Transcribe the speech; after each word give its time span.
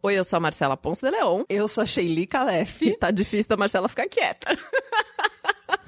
Oi, 0.00 0.14
eu 0.14 0.24
sou 0.24 0.36
a 0.36 0.40
Marcela 0.40 0.76
Ponce 0.76 1.04
de 1.04 1.10
Leon. 1.10 1.42
Eu 1.48 1.66
sou 1.66 1.82
a 1.82 1.86
Sheili 1.86 2.24
Calef. 2.24 2.82
E 2.82 2.96
tá 2.96 3.10
difícil 3.10 3.48
da 3.48 3.56
Marcela 3.56 3.88
ficar 3.88 4.08
quieta. 4.08 4.56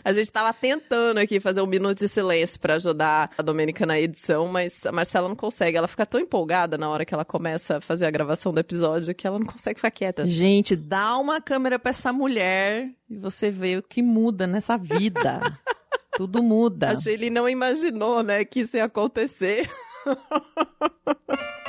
A 0.03 0.13
gente 0.13 0.33
tava 0.33 0.53
tentando 0.53 1.19
aqui 1.19 1.39
fazer 1.39 1.61
um 1.61 1.67
minuto 1.67 1.99
de 1.99 2.09
silêncio 2.09 2.59
para 2.59 2.75
ajudar 2.75 3.31
a 3.37 3.43
Domênica 3.43 3.85
na 3.85 4.01
edição, 4.01 4.49
mas 4.49 4.85
a 4.87 4.91
Marcela 4.91 5.29
não 5.29 5.37
consegue. 5.37 5.77
Ela 5.77 5.87
fica 5.87 6.07
tão 6.07 6.19
empolgada 6.19 6.79
na 6.79 6.89
hora 6.89 7.05
que 7.05 7.13
ela 7.13 7.25
começa 7.25 7.77
a 7.77 7.81
fazer 7.81 8.07
a 8.07 8.11
gravação 8.11 8.53
do 8.53 8.59
episódio 8.59 9.15
que 9.15 9.27
ela 9.27 9.39
não 9.39 9.47
consegue 9.47 9.79
ficar 9.79 9.91
quieta. 9.91 10.27
Gente, 10.27 10.75
dá 10.75 11.19
uma 11.19 11.41
câmera 11.41 11.79
pra 11.79 11.91
essa 11.91 12.13
mulher 12.13 12.91
e 13.09 13.17
você 13.19 13.51
vê 13.51 13.77
o 13.77 13.83
que 13.83 14.03
muda 14.03 14.47
nessa 14.47 14.79
vida. 14.79 15.41
Tudo 16.17 16.43
muda. 16.43 16.91
A 16.91 16.97
Sheili 16.97 17.29
não 17.29 17.49
imaginou, 17.49 18.23
né, 18.23 18.45
que 18.45 18.61
isso 18.61 18.79
ia 18.79 18.85
acontecer. 18.85 19.71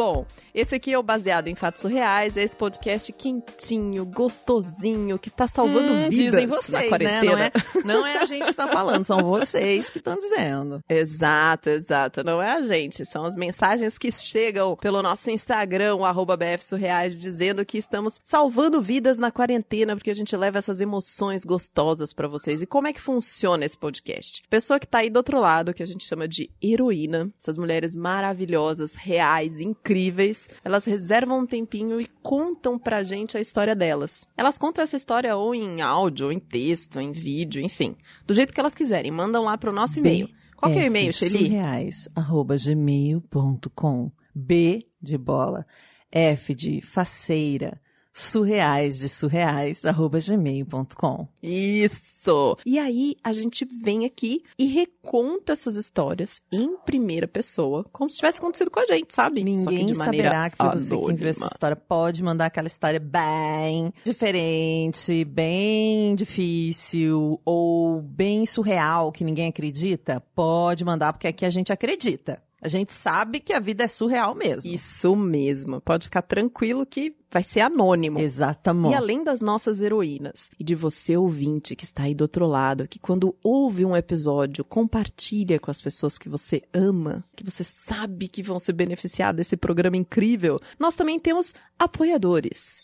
Bom, 0.00 0.24
esse 0.54 0.74
aqui 0.74 0.94
é 0.94 0.98
o 0.98 1.02
Baseado 1.02 1.48
em 1.48 1.54
Fatos 1.54 1.82
Reais, 1.82 2.34
é 2.34 2.42
esse 2.42 2.56
podcast 2.56 3.12
quentinho, 3.12 4.06
gostosinho, 4.06 5.18
que 5.18 5.28
está 5.28 5.46
salvando 5.46 5.92
hum, 5.92 6.08
vidas 6.08 6.40
dizem 6.40 6.46
vocês, 6.46 6.90
né? 7.00 7.22
Não 7.22 7.38
é, 7.38 7.52
não 7.84 8.06
é 8.06 8.16
a 8.16 8.24
gente 8.24 8.44
que 8.44 8.50
está 8.50 8.66
falando, 8.66 9.04
são 9.04 9.22
vocês 9.22 9.90
que 9.90 9.98
estão 9.98 10.16
dizendo. 10.16 10.82
Exato, 10.88 11.68
exato. 11.68 12.24
Não 12.24 12.40
é 12.42 12.52
a 12.52 12.62
gente, 12.62 13.04
são 13.04 13.26
as 13.26 13.36
mensagens 13.36 13.98
que 13.98 14.10
chegam 14.10 14.74
pelo 14.74 15.02
nosso 15.02 15.30
Instagram, 15.30 15.96
o 15.96 16.36
BFSurreais, 16.36 17.18
dizendo 17.18 17.64
que 17.66 17.76
estamos 17.76 18.18
salvando 18.24 18.80
vidas 18.80 19.18
na 19.18 19.30
quarentena, 19.30 19.94
porque 19.94 20.10
a 20.10 20.14
gente 20.14 20.34
leva 20.34 20.56
essas 20.56 20.80
emoções 20.80 21.44
gostosas 21.44 22.14
para 22.14 22.26
vocês. 22.26 22.62
E 22.62 22.66
como 22.66 22.88
é 22.88 22.92
que 22.94 23.00
funciona 23.02 23.66
esse 23.66 23.76
podcast? 23.76 24.42
Pessoa 24.48 24.80
que 24.80 24.86
tá 24.86 25.00
aí 25.00 25.10
do 25.10 25.18
outro 25.18 25.38
lado, 25.38 25.74
que 25.74 25.82
a 25.82 25.86
gente 25.86 26.06
chama 26.06 26.26
de 26.26 26.50
heroína, 26.62 27.30
essas 27.38 27.58
mulheres 27.58 27.94
maravilhosas, 27.94 28.94
reais, 28.94 29.60
incríveis, 29.60 29.89
incríveis, 29.90 30.48
elas 30.64 30.84
reservam 30.84 31.40
um 31.40 31.46
tempinho 31.46 32.00
e 32.00 32.06
contam 32.22 32.78
pra 32.78 33.02
gente 33.02 33.36
a 33.36 33.40
história 33.40 33.74
delas. 33.74 34.24
Elas 34.36 34.56
contam 34.56 34.84
essa 34.84 34.96
história 34.96 35.36
ou 35.36 35.54
em 35.54 35.82
áudio, 35.82 36.26
ou 36.26 36.32
em 36.32 36.38
texto, 36.38 36.96
ou 36.96 37.02
em 37.02 37.10
vídeo, 37.10 37.60
enfim, 37.60 37.96
do 38.26 38.32
jeito 38.32 38.54
que 38.54 38.60
elas 38.60 38.74
quiserem. 38.74 39.10
Mandam 39.10 39.44
lá 39.44 39.58
pro 39.58 39.72
nosso 39.72 39.98
e-mail. 39.98 40.28
Qual 40.56 40.70
que 40.70 40.78
é 40.78 40.82
o 40.82 40.86
e-mail, 40.86 41.12
Shelly? 41.12 41.38
Surreais, 41.38 42.08
arroba 42.14 42.56
gmail.com. 42.56 44.12
B 44.32 44.86
de 45.02 45.18
bola, 45.18 45.66
F 46.12 46.54
de 46.54 46.80
faceira, 46.80 47.80
surreais 48.12 48.98
de 48.98 49.08
surreais, 49.08 49.84
arroba 49.84 50.18
gmail.com. 50.18 51.28
Isso! 51.42 52.56
E 52.66 52.78
aí 52.78 53.16
a 53.22 53.32
gente 53.32 53.66
vem 53.82 54.04
aqui 54.04 54.42
e 54.58 54.66
reconta 54.66 55.52
essas 55.52 55.76
histórias 55.76 56.42
em 56.52 56.76
primeira 56.78 57.26
pessoa, 57.26 57.84
como 57.92 58.10
se 58.10 58.16
tivesse 58.16 58.38
acontecido 58.38 58.70
com 58.70 58.80
a 58.80 58.86
gente, 58.86 59.14
sabe? 59.14 59.42
Ninguém 59.42 59.86
que 59.86 59.94
saberá 59.94 60.50
que 60.50 60.56
foi 60.56 60.70
você 60.70 60.96
quem 60.96 61.14
viu 61.14 61.28
essa 61.28 61.46
história. 61.46 61.76
Pode 61.76 62.22
mandar 62.22 62.46
aquela 62.46 62.66
história 62.66 63.00
bem 63.00 63.92
diferente, 64.04 65.24
bem 65.24 66.14
difícil 66.14 67.40
ou 67.44 68.02
bem 68.02 68.44
surreal 68.44 69.12
que 69.12 69.24
ninguém 69.24 69.48
acredita. 69.48 70.22
Pode 70.34 70.84
mandar, 70.84 71.12
porque 71.12 71.28
aqui 71.28 71.44
a 71.44 71.50
gente 71.50 71.72
acredita. 71.72 72.42
A 72.62 72.68
gente 72.68 72.92
sabe 72.92 73.40
que 73.40 73.54
a 73.54 73.60
vida 73.60 73.84
é 73.84 73.88
surreal 73.88 74.34
mesmo. 74.34 74.70
Isso 74.70 75.16
mesmo. 75.16 75.80
Pode 75.80 76.04
ficar 76.04 76.20
tranquilo 76.20 76.84
que 76.84 77.16
vai 77.30 77.42
ser 77.42 77.60
anônimo. 77.60 78.18
Exatamente. 78.18 78.92
E 78.92 78.94
além 78.94 79.24
das 79.24 79.40
nossas 79.40 79.80
heroínas 79.80 80.50
e 80.58 80.64
de 80.64 80.74
você 80.74 81.16
ouvinte 81.16 81.74
que 81.74 81.84
está 81.84 82.02
aí 82.02 82.14
do 82.14 82.22
outro 82.22 82.46
lado, 82.46 82.86
que 82.86 82.98
quando 82.98 83.34
ouve 83.42 83.84
um 83.84 83.96
episódio, 83.96 84.62
compartilha 84.62 85.58
com 85.58 85.70
as 85.70 85.80
pessoas 85.80 86.18
que 86.18 86.28
você 86.28 86.62
ama, 86.74 87.24
que 87.34 87.44
você 87.44 87.64
sabe 87.64 88.28
que 88.28 88.42
vão 88.42 88.60
se 88.60 88.72
beneficiar 88.72 89.32
desse 89.32 89.56
programa 89.56 89.96
incrível, 89.96 90.60
nós 90.78 90.94
também 90.94 91.18
temos 91.18 91.54
apoiadores. 91.78 92.78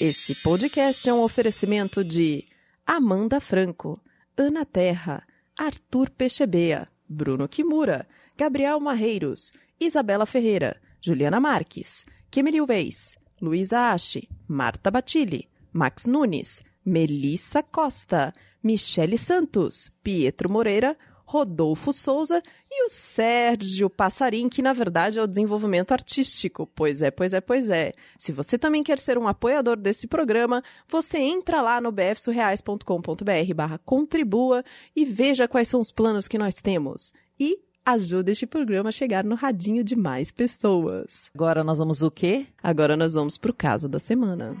Esse 0.00 0.34
podcast 0.36 1.08
é 1.08 1.12
um 1.12 1.22
oferecimento 1.22 2.04
de 2.04 2.44
Amanda 2.86 3.40
Franco, 3.40 4.00
Ana 4.36 4.64
Terra, 4.64 5.22
Arthur 5.58 6.08
Pechebea, 6.10 6.88
Bruno 7.08 7.48
Kimura, 7.48 8.06
Gabriel 8.40 8.80
Marreiros, 8.80 9.52
Isabela 9.78 10.24
Ferreira, 10.24 10.80
Juliana 10.98 11.38
Marques, 11.38 12.06
Kemily 12.30 12.62
Weiss, 12.62 13.18
Luísa 13.38 13.92
Ashe, 13.92 14.30
Marta 14.48 14.90
Batilli, 14.90 15.46
Max 15.70 16.06
Nunes, 16.06 16.62
Melissa 16.82 17.62
Costa, 17.62 18.32
Michele 18.62 19.18
Santos, 19.18 19.92
Pietro 20.02 20.50
Moreira, 20.50 20.96
Rodolfo 21.26 21.92
Souza 21.92 22.42
e 22.70 22.86
o 22.86 22.88
Sérgio 22.88 23.90
Passarim, 23.90 24.48
que 24.48 24.62
na 24.62 24.72
verdade 24.72 25.18
é 25.18 25.22
o 25.22 25.26
desenvolvimento 25.26 25.92
artístico. 25.92 26.66
Pois 26.74 27.02
é, 27.02 27.10
pois 27.10 27.34
é, 27.34 27.42
pois 27.42 27.68
é. 27.68 27.92
Se 28.18 28.32
você 28.32 28.56
também 28.56 28.82
quer 28.82 28.98
ser 28.98 29.18
um 29.18 29.28
apoiador 29.28 29.76
desse 29.76 30.06
programa, 30.06 30.64
você 30.88 31.18
entra 31.18 31.60
lá 31.60 31.78
no 31.78 31.92
bfsurreais.com.br 31.92 33.54
barra 33.54 33.76
contribua 33.76 34.64
e 34.96 35.04
veja 35.04 35.46
quais 35.46 35.68
são 35.68 35.78
os 35.78 35.92
planos 35.92 36.26
que 36.26 36.38
nós 36.38 36.54
temos. 36.54 37.12
E 37.38 37.58
ajuda 37.92 38.30
este 38.30 38.46
programa 38.46 38.88
a 38.88 38.92
chegar 38.92 39.24
no 39.24 39.34
radinho 39.34 39.82
de 39.84 39.96
mais 39.96 40.30
pessoas. 40.30 41.30
Agora 41.34 41.62
nós 41.64 41.78
vamos 41.78 42.02
o 42.02 42.10
quê? 42.10 42.46
Agora 42.62 42.96
nós 42.96 43.14
vamos 43.14 43.36
pro 43.36 43.52
caso 43.52 43.88
da 43.88 43.98
semana. 43.98 44.56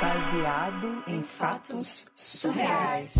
Baseado 0.00 1.02
em 1.06 1.22
fatos 1.22 2.06
surreais. 2.14 3.14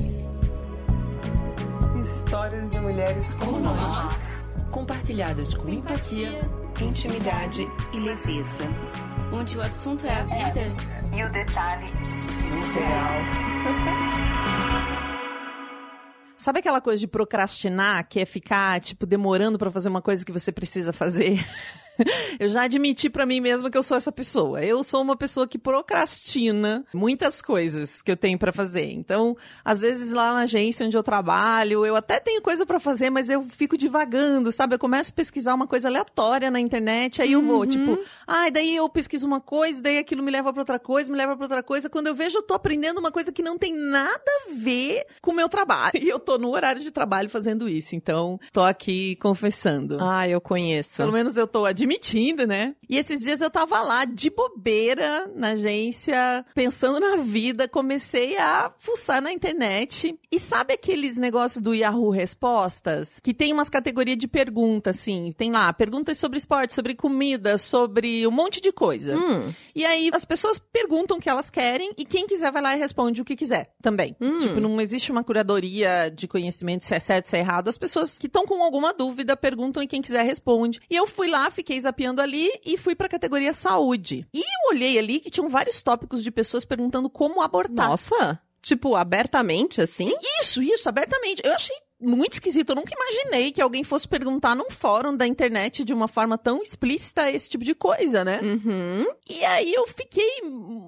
Histórias 2.00 2.70
de 2.70 2.80
mulheres 2.80 3.32
como 3.34 3.60
nós, 3.60 4.46
compartilhadas 4.70 5.54
com 5.54 5.68
empatia, 5.68 6.42
intimidade 6.80 7.66
e 7.94 7.98
leveza. 7.98 8.64
Onde 9.32 9.56
o 9.56 9.62
assunto 9.62 10.06
é 10.06 10.14
a 10.14 10.24
vida 10.24 10.60
e 11.16 11.24
o 11.24 11.30
detalhe 11.30 11.90
surreal. 12.20 14.04
Sabe 16.44 16.58
aquela 16.58 16.78
coisa 16.78 17.00
de 17.00 17.06
procrastinar, 17.06 18.06
que 18.06 18.20
é 18.20 18.26
ficar, 18.26 18.78
tipo, 18.78 19.06
demorando 19.06 19.56
para 19.56 19.70
fazer 19.70 19.88
uma 19.88 20.02
coisa 20.02 20.22
que 20.26 20.30
você 20.30 20.52
precisa 20.52 20.92
fazer? 20.92 21.38
eu 22.38 22.48
já 22.48 22.62
admiti 22.62 23.08
para 23.08 23.26
mim 23.26 23.40
mesma 23.40 23.70
que 23.70 23.78
eu 23.78 23.82
sou 23.82 23.96
essa 23.96 24.10
pessoa. 24.12 24.62
Eu 24.64 24.82
sou 24.82 25.02
uma 25.02 25.16
pessoa 25.16 25.46
que 25.46 25.58
procrastina 25.58 26.84
muitas 26.92 27.40
coisas 27.40 28.02
que 28.02 28.10
eu 28.10 28.16
tenho 28.16 28.38
para 28.38 28.52
fazer. 28.52 28.90
Então, 28.92 29.36
às 29.64 29.80
vezes 29.80 30.12
lá 30.12 30.32
na 30.34 30.40
agência 30.40 30.86
onde 30.86 30.96
eu 30.96 31.02
trabalho, 31.02 31.84
eu 31.84 31.96
até 31.96 32.20
tenho 32.20 32.42
coisa 32.42 32.66
para 32.66 32.78
fazer, 32.80 33.10
mas 33.10 33.28
eu 33.30 33.42
fico 33.44 33.76
divagando, 33.76 34.50
sabe? 34.52 34.74
Eu 34.74 34.78
começo 34.78 35.10
a 35.10 35.14
pesquisar 35.14 35.54
uma 35.54 35.66
coisa 35.66 35.88
aleatória 35.88 36.50
na 36.50 36.60
internet, 36.60 37.22
aí 37.22 37.32
eu 37.32 37.42
vou, 37.42 37.60
Uhum. 37.60 37.66
tipo, 37.66 37.98
ai, 38.26 38.48
ah, 38.48 38.50
daí 38.50 38.76
eu 38.76 38.88
pesquiso 38.88 39.26
uma 39.26 39.40
coisa, 39.40 39.80
daí 39.82 39.98
aquilo 39.98 40.22
me 40.22 40.30
leva 40.30 40.52
para 40.52 40.62
outra 40.62 40.78
coisa, 40.78 41.10
me 41.10 41.16
leva 41.16 41.36
para 41.36 41.44
outra 41.44 41.62
coisa. 41.62 41.88
Quando 41.88 42.08
eu 42.08 42.14
vejo, 42.14 42.38
eu 42.38 42.42
tô 42.42 42.54
aprendendo 42.54 42.98
uma 42.98 43.10
coisa 43.10 43.32
que 43.32 43.42
não 43.42 43.56
tem 43.58 43.72
nada 43.74 44.22
a 44.48 44.52
ver 44.54 45.06
com 45.20 45.30
o 45.30 45.34
meu 45.34 45.48
trabalho. 45.48 45.92
E 46.04 46.08
eu 46.08 46.18
tô 46.18 46.36
no 46.36 46.50
horário 46.50 46.82
de 46.82 46.90
trabalho 46.90 47.30
fazendo 47.30 47.66
isso. 47.68 47.96
Então, 47.96 48.38
tô 48.52 48.62
aqui 48.62 49.16
confessando. 49.16 49.96
Ah, 50.00 50.28
eu 50.28 50.38
conheço. 50.40 50.98
Pelo 50.98 51.12
menos 51.12 51.36
eu 51.36 51.46
tô 51.46 51.64
admitindo, 51.64 51.83
né? 52.46 52.74
E 52.88 52.96
esses 52.96 53.20
dias 53.20 53.40
eu 53.40 53.50
tava 53.50 53.80
lá 53.80 54.04
de 54.04 54.30
bobeira 54.30 55.30
na 55.34 55.50
agência, 55.50 56.44
pensando 56.54 57.00
na 57.00 57.16
vida, 57.16 57.68
comecei 57.68 58.36
a 58.36 58.72
fuçar 58.78 59.20
na 59.20 59.32
internet. 59.32 60.18
E 60.30 60.38
sabe 60.38 60.74
aqueles 60.74 61.16
negócios 61.16 61.62
do 61.62 61.74
Yahoo 61.74 62.10
Respostas? 62.10 63.20
Que 63.22 63.34
tem 63.34 63.52
umas 63.52 63.68
categorias 63.68 64.16
de 64.16 64.28
perguntas, 64.28 64.96
assim. 64.96 65.30
Tem 65.36 65.50
lá 65.50 65.72
perguntas 65.72 66.18
sobre 66.18 66.38
esporte, 66.38 66.74
sobre 66.74 66.94
comida, 66.94 67.58
sobre 67.58 68.26
um 68.26 68.30
monte 68.30 68.60
de 68.60 68.72
coisa. 68.72 69.16
Hum. 69.16 69.52
E 69.74 69.84
aí 69.84 70.10
as 70.12 70.24
pessoas 70.24 70.58
perguntam 70.58 71.16
o 71.16 71.20
que 71.20 71.28
elas 71.28 71.50
querem 71.50 71.92
e 71.96 72.04
quem 72.04 72.26
quiser 72.26 72.50
vai 72.50 72.62
lá 72.62 72.76
e 72.76 72.78
responde 72.78 73.20
o 73.20 73.24
que 73.24 73.36
quiser 73.36 73.72
também. 73.82 74.16
Hum. 74.20 74.38
Tipo, 74.38 74.60
não 74.60 74.80
existe 74.80 75.10
uma 75.10 75.24
curadoria 75.24 76.10
de 76.14 76.26
conhecimento 76.26 76.84
se 76.84 76.94
é 76.94 77.00
certo, 77.00 77.26
se 77.26 77.36
é 77.36 77.40
errado. 77.40 77.68
As 77.68 77.78
pessoas 77.78 78.18
que 78.18 78.26
estão 78.26 78.46
com 78.46 78.62
alguma 78.62 78.92
dúvida 78.92 79.36
perguntam 79.36 79.82
e 79.82 79.86
quem 79.86 80.02
quiser 80.02 80.24
responde. 80.24 80.80
E 80.90 80.96
eu 80.96 81.06
fui 81.06 81.28
lá, 81.28 81.50
fiquei 81.50 81.73
zapeando 81.80 82.20
ali 82.20 82.48
e 82.64 82.76
fui 82.76 82.94
pra 82.94 83.08
categoria 83.08 83.52
saúde. 83.52 84.26
E 84.32 84.38
eu 84.40 84.70
olhei 84.74 84.98
ali 84.98 85.20
que 85.20 85.30
tinham 85.30 85.48
vários 85.48 85.82
tópicos 85.82 86.22
de 86.22 86.30
pessoas 86.30 86.64
perguntando 86.64 87.08
como 87.10 87.42
abortar. 87.42 87.88
Nossa! 87.88 88.40
Tipo, 88.62 88.96
abertamente 88.96 89.82
assim? 89.82 90.10
Isso, 90.40 90.62
isso, 90.62 90.88
abertamente. 90.88 91.42
Eu 91.44 91.52
achei 91.52 91.76
muito 92.00 92.34
esquisito. 92.34 92.70
Eu 92.70 92.76
nunca 92.76 92.94
imaginei 92.94 93.52
que 93.52 93.60
alguém 93.60 93.84
fosse 93.84 94.06
perguntar 94.06 94.54
num 94.54 94.70
fórum 94.70 95.16
da 95.16 95.26
internet 95.26 95.84
de 95.84 95.92
uma 95.92 96.08
forma 96.08 96.36
tão 96.36 96.62
explícita 96.62 97.30
esse 97.30 97.48
tipo 97.48 97.64
de 97.64 97.74
coisa, 97.74 98.24
né? 98.24 98.40
Uhum. 98.42 99.06
E 99.28 99.44
aí 99.44 99.72
eu 99.72 99.86
fiquei, 99.86 100.42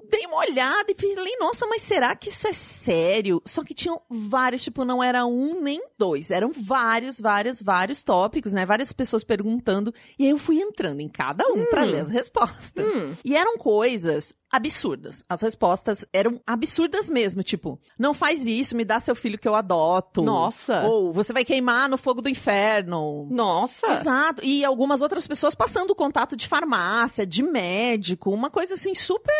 dei 0.09 0.25
uma 0.25 0.37
olhada 0.37 0.91
e 0.91 0.95
falei, 1.15 1.35
nossa, 1.39 1.65
mas 1.67 1.81
será 1.81 2.15
que 2.15 2.29
isso 2.29 2.47
é 2.47 2.53
sério? 2.53 3.41
Só 3.45 3.63
que 3.63 3.73
tinham 3.73 4.01
vários, 4.09 4.63
tipo, 4.63 4.85
não 4.85 5.03
era 5.03 5.25
um 5.25 5.61
nem 5.61 5.81
dois, 5.97 6.31
eram 6.31 6.51
vários, 6.51 7.19
vários, 7.19 7.61
vários 7.61 8.03
tópicos, 8.03 8.53
né? 8.53 8.65
Várias 8.65 8.93
pessoas 8.93 9.23
perguntando. 9.23 9.93
E 10.19 10.25
aí 10.25 10.31
eu 10.31 10.37
fui 10.37 10.59
entrando 10.59 10.99
em 10.99 11.09
cada 11.09 11.47
um 11.47 11.65
pra 11.65 11.83
ler 11.83 12.01
as 12.01 12.09
respostas. 12.09 12.85
Hum. 12.85 13.15
E 13.23 13.35
eram 13.35 13.57
coisas 13.57 14.35
absurdas. 14.51 15.25
As 15.27 15.41
respostas 15.41 16.05
eram 16.13 16.41
absurdas 16.45 17.09
mesmo, 17.09 17.43
tipo, 17.43 17.79
não 17.99 18.13
faz 18.13 18.45
isso, 18.45 18.75
me 18.75 18.85
dá 18.85 18.99
seu 18.99 19.15
filho 19.15 19.37
que 19.37 19.47
eu 19.47 19.55
adoto. 19.55 20.21
Nossa. 20.21 20.81
Ou 20.83 20.96
Hell, 20.97 21.11
você 21.13 21.31
vai 21.33 21.45
queimar 21.45 21.89
no 21.89 21.97
fogo 21.97 22.21
do 22.21 22.29
inferno. 22.29 23.27
Nossa! 23.29 23.87
Exato. 23.93 24.43
E 24.43 24.63
algumas 24.65 25.01
outras 25.01 25.27
pessoas 25.27 25.55
passando 25.55 25.95
contato 25.95 26.35
de 26.35 26.47
farmácia, 26.47 27.25
de 27.25 27.43
médico, 27.43 28.31
uma 28.31 28.49
coisa 28.49 28.73
assim 28.73 28.93
super 28.95 29.33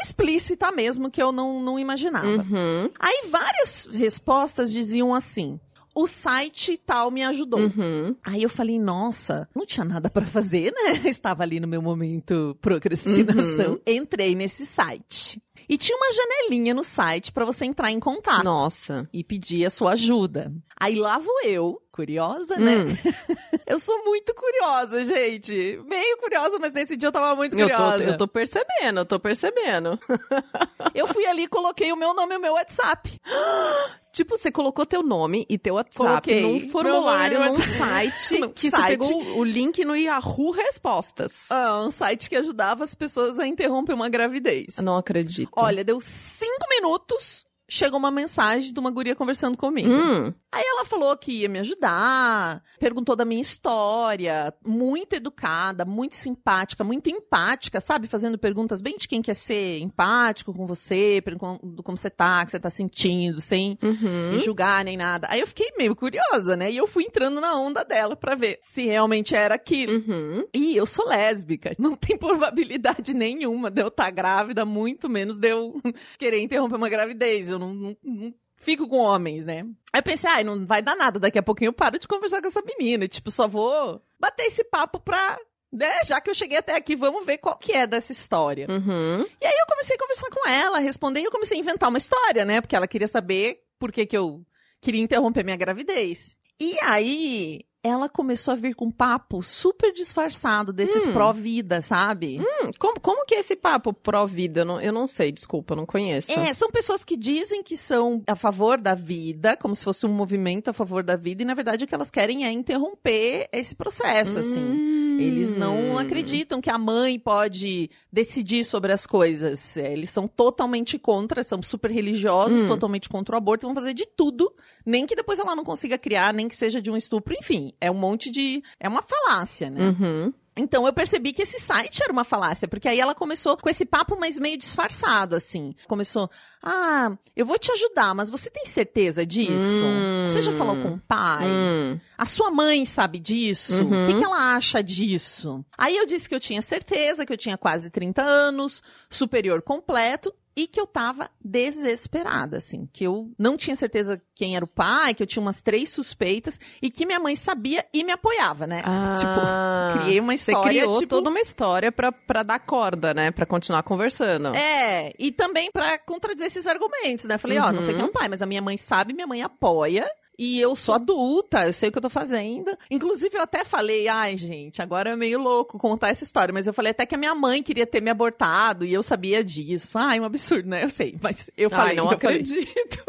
explícita 0.00 0.70
mesmo 0.70 1.10
que 1.10 1.20
eu 1.22 1.32
não, 1.32 1.60
não 1.60 1.78
imaginava. 1.78 2.26
Uhum, 2.26 2.88
Aí 3.00 3.26
várias 3.30 3.88
respostas 3.92 4.72
diziam 4.72 5.14
assim: 5.14 5.58
o 5.98 6.06
site 6.06 6.76
tal 6.76 7.10
me 7.10 7.24
ajudou. 7.24 7.58
uhum. 7.58 8.14
Aí 8.22 8.44
eu 8.44 8.48
falei, 8.48 8.78
nossa, 8.78 9.48
não 9.52 9.66
tinha 9.66 9.84
nada 9.84 10.08
pra 10.08 10.24
fazer, 10.24 10.72
né? 10.72 10.92
Estava 11.10 11.42
ali 11.42 11.58
no 11.58 11.66
meu 11.66 11.82
momento 11.82 12.56
procrastinação. 12.60 13.72
Uhum. 13.72 13.78
Entrei 13.84 14.36
nesse 14.36 14.64
site. 14.64 15.42
E 15.68 15.76
tinha 15.76 15.96
uma 15.96 16.12
janelinha 16.12 16.72
no 16.72 16.84
site 16.84 17.32
pra 17.32 17.44
você 17.44 17.64
entrar 17.64 17.90
em 17.90 17.98
contato 17.98 18.44
Nossa. 18.44 19.08
e 19.12 19.24
pedir 19.24 19.66
a 19.66 19.70
sua 19.70 19.92
ajuda. 19.92 20.52
Aí 20.78 20.94
lá 20.94 21.18
vou 21.18 21.42
eu, 21.44 21.82
curiosa, 21.98 22.56
né? 22.56 22.76
Hum, 22.76 22.86
Eu 23.66 23.80
sou 23.80 24.04
muito 24.04 24.32
curiosa, 24.32 25.04
gente. 25.04 25.80
Meio 25.84 26.16
curiosa, 26.18 26.56
mas 26.60 26.72
nesse 26.72 26.96
dia 26.96 27.08
eu 27.08 27.12
tava 27.12 27.34
muito 27.34 27.58
eu, 27.58 27.68
curiosa. 27.68 27.98
tô, 28.04 28.10
eu 28.10 28.16
tô 28.16 28.28
percebendo, 28.28 29.00
eu 29.00 29.04
tô 29.04 29.18
percebendo. 29.18 29.98
Eu 30.94 31.06
fui 31.08 31.26
ali 31.26 31.42
e 31.42 31.48
coloquei 31.48 31.92
o 31.92 31.96
meu 31.96 32.14
nome 32.14 32.34
e 32.34 32.38
o 32.38 32.40
meu 32.40 32.52
WhatsApp. 32.54 33.20
Tipo, 34.10 34.38
você 34.38 34.50
colocou 34.50 34.86
teu 34.86 35.02
nome 35.02 35.44
e 35.48 35.58
teu 35.58 35.74
WhatsApp 35.74 36.08
Coloquei. 36.28 36.42
num 36.42 36.70
formulário, 36.70 37.44
num 37.44 37.54
site, 37.60 38.38
Num 38.40 38.50
que 38.50 38.70
site. 38.70 39.04
você 39.04 39.14
pegou 39.14 39.36
o 39.38 39.44
link 39.44 39.84
no 39.84 39.94
Yahoo 39.94 40.50
Respostas. 40.50 41.44
Ah, 41.50 41.78
um 41.82 41.90
site 41.90 42.28
que 42.28 42.34
ajudava 42.34 42.82
as 42.84 42.94
pessoas 42.94 43.38
a 43.38 43.46
interromper 43.46 43.92
uma 43.92 44.08
gravidez. 44.08 44.78
Eu 44.78 44.84
não 44.84 44.96
acredito. 44.96 45.50
Olha, 45.54 45.84
deu 45.84 46.00
cinco 46.00 46.66
minutos, 46.70 47.44
chegou 47.68 47.98
uma 47.98 48.10
mensagem 48.10 48.72
de 48.72 48.80
uma 48.80 48.90
guria 48.90 49.14
conversando 49.14 49.56
comigo. 49.56 49.90
Hum, 49.90 50.32
Aí 50.50 50.64
ela 50.64 50.84
falou 50.86 51.14
que 51.14 51.30
ia 51.30 51.48
me 51.48 51.58
ajudar, 51.58 52.62
perguntou 52.80 53.14
da 53.14 53.24
minha 53.24 53.40
história, 53.40 54.52
muito 54.64 55.12
educada, 55.14 55.84
muito 55.84 56.16
simpática, 56.16 56.82
muito 56.82 57.10
empática, 57.10 57.82
sabe? 57.82 58.08
Fazendo 58.08 58.38
perguntas 58.38 58.80
bem 58.80 58.96
de 58.96 59.06
quem 59.06 59.20
quer 59.20 59.34
ser 59.34 59.78
empático 59.78 60.54
com 60.54 60.66
você, 60.66 61.20
perguntando 61.22 61.82
como 61.82 61.98
você 61.98 62.08
tá, 62.08 62.40
o 62.42 62.46
que 62.46 62.52
você 62.52 62.58
tá 62.58 62.70
sentindo, 62.70 63.42
sem 63.42 63.78
uhum. 63.82 64.38
julgar 64.38 64.82
nem 64.86 64.96
nada. 64.96 65.26
Aí 65.30 65.40
eu 65.40 65.46
fiquei 65.46 65.70
meio 65.76 65.94
curiosa, 65.94 66.56
né? 66.56 66.72
E 66.72 66.78
eu 66.78 66.86
fui 66.86 67.04
entrando 67.04 67.42
na 67.42 67.54
onda 67.54 67.84
dela 67.84 68.16
pra 68.16 68.34
ver 68.34 68.58
se 68.62 68.86
realmente 68.86 69.34
era 69.34 69.54
aquilo. 69.54 69.92
Uhum. 69.92 70.46
E 70.54 70.74
eu 70.74 70.86
sou 70.86 71.06
lésbica. 71.06 71.72
Não 71.78 71.94
tem 71.94 72.16
probabilidade 72.16 73.12
nenhuma 73.14 73.70
de 73.70 73.82
eu 73.82 73.88
estar 73.88 74.10
grávida, 74.10 74.64
muito 74.64 75.10
menos 75.10 75.38
de 75.38 75.50
eu 75.50 75.78
querer 76.18 76.40
interromper 76.40 76.76
uma 76.76 76.88
gravidez. 76.88 77.50
Eu 77.50 77.57
não, 77.58 77.74
não- 77.74 77.96
não 78.02 78.34
fico 78.56 78.88
com 78.88 78.96
homens, 78.98 79.44
né? 79.44 79.60
Aí 79.92 80.00
eu 80.00 80.02
pensei, 80.02 80.28
ai, 80.30 80.44
não 80.44 80.66
vai 80.66 80.82
dar 80.82 80.96
nada. 80.96 81.18
Daqui 81.18 81.38
a 81.38 81.42
pouquinho 81.42 81.68
eu 81.68 81.72
paro 81.72 81.98
de 81.98 82.08
conversar 82.08 82.40
com 82.40 82.48
essa 82.48 82.62
menina. 82.62 83.04
E, 83.04 83.08
tipo, 83.08 83.30
só 83.30 83.46
vou 83.46 84.02
bater 84.18 84.44
esse 84.46 84.64
papo 84.64 84.98
pra. 85.00 85.38
Né? 85.70 86.02
Já 86.04 86.18
que 86.20 86.30
eu 86.30 86.34
cheguei 86.34 86.56
até 86.58 86.74
aqui, 86.74 86.96
vamos 86.96 87.26
ver 87.26 87.38
qual 87.38 87.56
que 87.56 87.72
é 87.72 87.86
dessa 87.86 88.10
história. 88.10 88.66
Uhum. 88.70 89.20
E 89.40 89.46
aí 89.46 89.54
eu 89.60 89.66
comecei 89.68 89.94
a 89.96 89.98
conversar 89.98 90.30
com 90.30 90.48
ela, 90.48 90.78
responder 90.78 91.20
e 91.20 91.24
eu 91.24 91.30
comecei 91.30 91.58
a 91.58 91.60
inventar 91.60 91.88
uma 91.90 91.98
história, 91.98 92.44
né? 92.44 92.60
Porque 92.62 92.74
ela 92.74 92.88
queria 92.88 93.06
saber 93.06 93.60
por 93.78 93.92
que, 93.92 94.06
que 94.06 94.16
eu 94.16 94.42
queria 94.80 95.02
interromper 95.02 95.44
minha 95.44 95.56
gravidez. 95.58 96.36
E 96.58 96.76
aí 96.80 97.60
ela 97.88 98.08
começou 98.08 98.52
a 98.52 98.56
vir 98.56 98.74
com 98.74 98.86
um 98.86 98.90
papo 98.90 99.42
super 99.42 99.92
disfarçado 99.92 100.72
desses 100.72 101.06
Hum. 101.06 101.12
pró-vida, 101.12 101.80
sabe? 101.80 102.40
Hum, 102.40 102.70
como, 102.78 103.00
como 103.00 103.24
que 103.26 103.34
é 103.34 103.40
esse 103.40 103.56
papo 103.56 103.92
pró-vida? 103.92 104.60
Eu 104.60 104.64
não, 104.64 104.80
eu 104.80 104.92
não 104.92 105.06
sei, 105.06 105.32
desculpa, 105.32 105.74
não 105.74 105.86
conheço. 105.86 106.30
É, 106.32 106.52
são 106.54 106.70
pessoas 106.70 107.04
que 107.04 107.16
dizem 107.16 107.62
que 107.62 107.76
são 107.76 108.22
a 108.26 108.36
favor 108.36 108.78
da 108.78 108.94
vida, 108.94 109.56
como 109.56 109.74
se 109.74 109.84
fosse 109.84 110.06
um 110.06 110.12
movimento 110.12 110.68
a 110.68 110.72
favor 110.72 111.02
da 111.02 111.16
vida, 111.16 111.42
e 111.42 111.44
na 111.46 111.54
verdade 111.54 111.84
o 111.84 111.86
que 111.88 111.94
elas 111.94 112.10
querem 112.10 112.44
é 112.44 112.52
interromper 112.52 113.48
esse 113.52 113.74
processo, 113.74 114.38
assim. 114.38 114.60
Hum. 114.62 115.18
Eles 115.20 115.52
não 115.52 115.98
acreditam 115.98 116.60
que 116.60 116.70
a 116.70 116.78
mãe 116.78 117.18
pode 117.18 117.90
decidir 118.12 118.64
sobre 118.64 118.92
as 118.92 119.04
coisas. 119.04 119.76
É, 119.76 119.92
Eles 119.92 120.10
são 120.10 120.28
totalmente 120.28 120.96
contra, 120.98 121.42
são 121.42 121.60
super 121.62 121.90
religiosos, 121.90 122.62
Hum. 122.62 122.68
totalmente 122.68 123.08
contra 123.08 123.34
o 123.34 123.38
aborto, 123.38 123.66
vão 123.66 123.74
fazer 123.74 123.94
de 123.94 124.06
tudo, 124.06 124.52
nem 124.86 125.06
que 125.06 125.16
depois 125.16 125.38
ela 125.40 125.56
não 125.56 125.64
consiga 125.64 125.98
criar, 125.98 126.32
nem 126.32 126.46
que 126.48 126.54
seja 126.54 126.80
de 126.80 126.88
um 126.90 126.96
estupro, 126.96 127.34
enfim. 127.36 127.72
É 127.80 127.90
um 127.90 127.94
monte 127.94 128.30
de. 128.30 128.62
É 128.78 128.88
uma 128.88 129.02
falácia, 129.02 129.70
né? 129.70 129.88
Uhum. 129.88 130.32
Então 130.58 130.84
eu 130.86 130.92
percebi 130.92 131.32
que 131.32 131.42
esse 131.42 131.60
site 131.60 132.02
era 132.02 132.12
uma 132.12 132.24
falácia, 132.24 132.66
porque 132.66 132.88
aí 132.88 132.98
ela 132.98 133.14
começou 133.14 133.56
com 133.56 133.68
esse 133.70 133.86
papo, 133.86 134.16
mas 134.18 134.38
meio 134.38 134.58
disfarçado, 134.58 135.36
assim. 135.36 135.72
Começou, 135.86 136.28
ah, 136.60 137.16
eu 137.36 137.46
vou 137.46 137.58
te 137.58 137.70
ajudar, 137.70 138.12
mas 138.14 138.28
você 138.28 138.50
tem 138.50 138.66
certeza 138.66 139.24
disso? 139.24 139.84
Hum. 139.84 140.26
Você 140.26 140.42
já 140.42 140.52
falou 140.52 140.74
com 140.82 140.94
o 140.94 140.98
pai? 140.98 141.46
Hum. 141.48 142.00
A 142.16 142.26
sua 142.26 142.50
mãe 142.50 142.84
sabe 142.84 143.20
disso? 143.20 143.84
Uhum. 143.84 144.04
O 144.04 144.06
que, 144.08 144.18
que 144.18 144.24
ela 144.24 144.56
acha 144.56 144.82
disso? 144.82 145.64
Aí 145.76 145.96
eu 145.96 146.04
disse 146.04 146.28
que 146.28 146.34
eu 146.34 146.40
tinha 146.40 146.60
certeza, 146.60 147.24
que 147.24 147.32
eu 147.32 147.38
tinha 147.38 147.56
quase 147.56 147.88
30 147.88 148.22
anos, 148.22 148.82
superior 149.08 149.62
completo, 149.62 150.34
e 150.58 150.66
que 150.66 150.80
eu 150.80 150.86
tava 150.88 151.30
desesperada, 151.40 152.56
assim. 152.56 152.88
Que 152.92 153.04
eu 153.04 153.30
não 153.38 153.56
tinha 153.56 153.76
certeza 153.76 154.20
quem 154.34 154.56
era 154.56 154.64
o 154.64 154.68
pai, 154.68 155.14
que 155.14 155.22
eu 155.22 155.26
tinha 155.26 155.40
umas 155.40 155.62
três 155.62 155.90
suspeitas, 155.90 156.58
e 156.82 156.90
que 156.90 157.06
minha 157.06 157.20
mãe 157.20 157.36
sabia 157.36 157.84
e 157.94 158.02
me 158.02 158.10
apoiava, 158.12 158.66
né? 158.66 158.82
Ah, 158.84 159.14
tipo, 159.16 159.98
criei 160.02 160.18
uma 160.20 160.36
Você 160.36 160.50
história, 160.50 160.80
criou 160.82 160.98
tipo... 160.98 161.08
toda 161.14 161.30
uma 161.30 161.40
história 161.40 161.92
pra, 161.92 162.10
pra 162.10 162.42
dar 162.42 162.58
corda, 162.58 163.14
né? 163.14 163.30
Pra 163.30 163.46
continuar 163.46 163.84
conversando. 163.84 164.48
É, 164.56 165.12
e 165.18 165.30
também 165.30 165.70
pra 165.70 165.96
contradizer 165.98 166.48
esses 166.48 166.66
argumentos, 166.66 167.24
né? 167.26 167.38
Falei, 167.38 167.58
ó, 167.58 167.70
não 167.72 167.80
sei 167.82 167.90
Uhum. 167.94 168.00
quem 168.00 168.06
é 168.06 168.10
o 168.10 168.12
pai, 168.12 168.28
mas 168.28 168.42
a 168.42 168.46
minha 168.46 168.60
mãe 168.62 168.76
sabe, 168.76 169.14
minha 169.14 169.26
mãe 169.26 169.42
apoia. 169.42 170.06
E 170.38 170.60
eu 170.60 170.76
sou 170.76 170.94
adulta, 170.94 171.66
eu 171.66 171.72
sei 171.72 171.88
o 171.88 171.92
que 171.92 171.98
eu 171.98 172.02
tô 172.02 172.08
fazendo. 172.08 172.76
Inclusive, 172.88 173.36
eu 173.36 173.42
até 173.42 173.64
falei, 173.64 174.06
ai, 174.06 174.36
gente, 174.36 174.80
agora 174.80 175.10
é 175.10 175.16
meio 175.16 175.40
louco 175.40 175.78
contar 175.78 176.10
essa 176.10 176.22
história, 176.22 176.52
mas 176.54 176.66
eu 176.66 176.72
falei 176.72 176.92
até 176.92 177.04
que 177.04 177.14
a 177.14 177.18
minha 177.18 177.34
mãe 177.34 177.60
queria 177.62 177.84
ter 177.86 178.00
me 178.00 178.08
abortado 178.08 178.84
e 178.84 178.92
eu 178.92 179.02
sabia 179.02 179.42
disso. 179.42 179.98
Ai, 179.98 180.20
um 180.20 180.24
absurdo, 180.24 180.68
né? 180.68 180.84
Eu 180.84 180.90
sei, 180.90 181.16
mas 181.20 181.50
eu 181.56 181.68
falei. 181.68 181.88
Ai, 181.90 181.96
não 181.96 182.04
eu 182.12 182.18
falei. 182.18 182.36
acredito. 182.36 183.04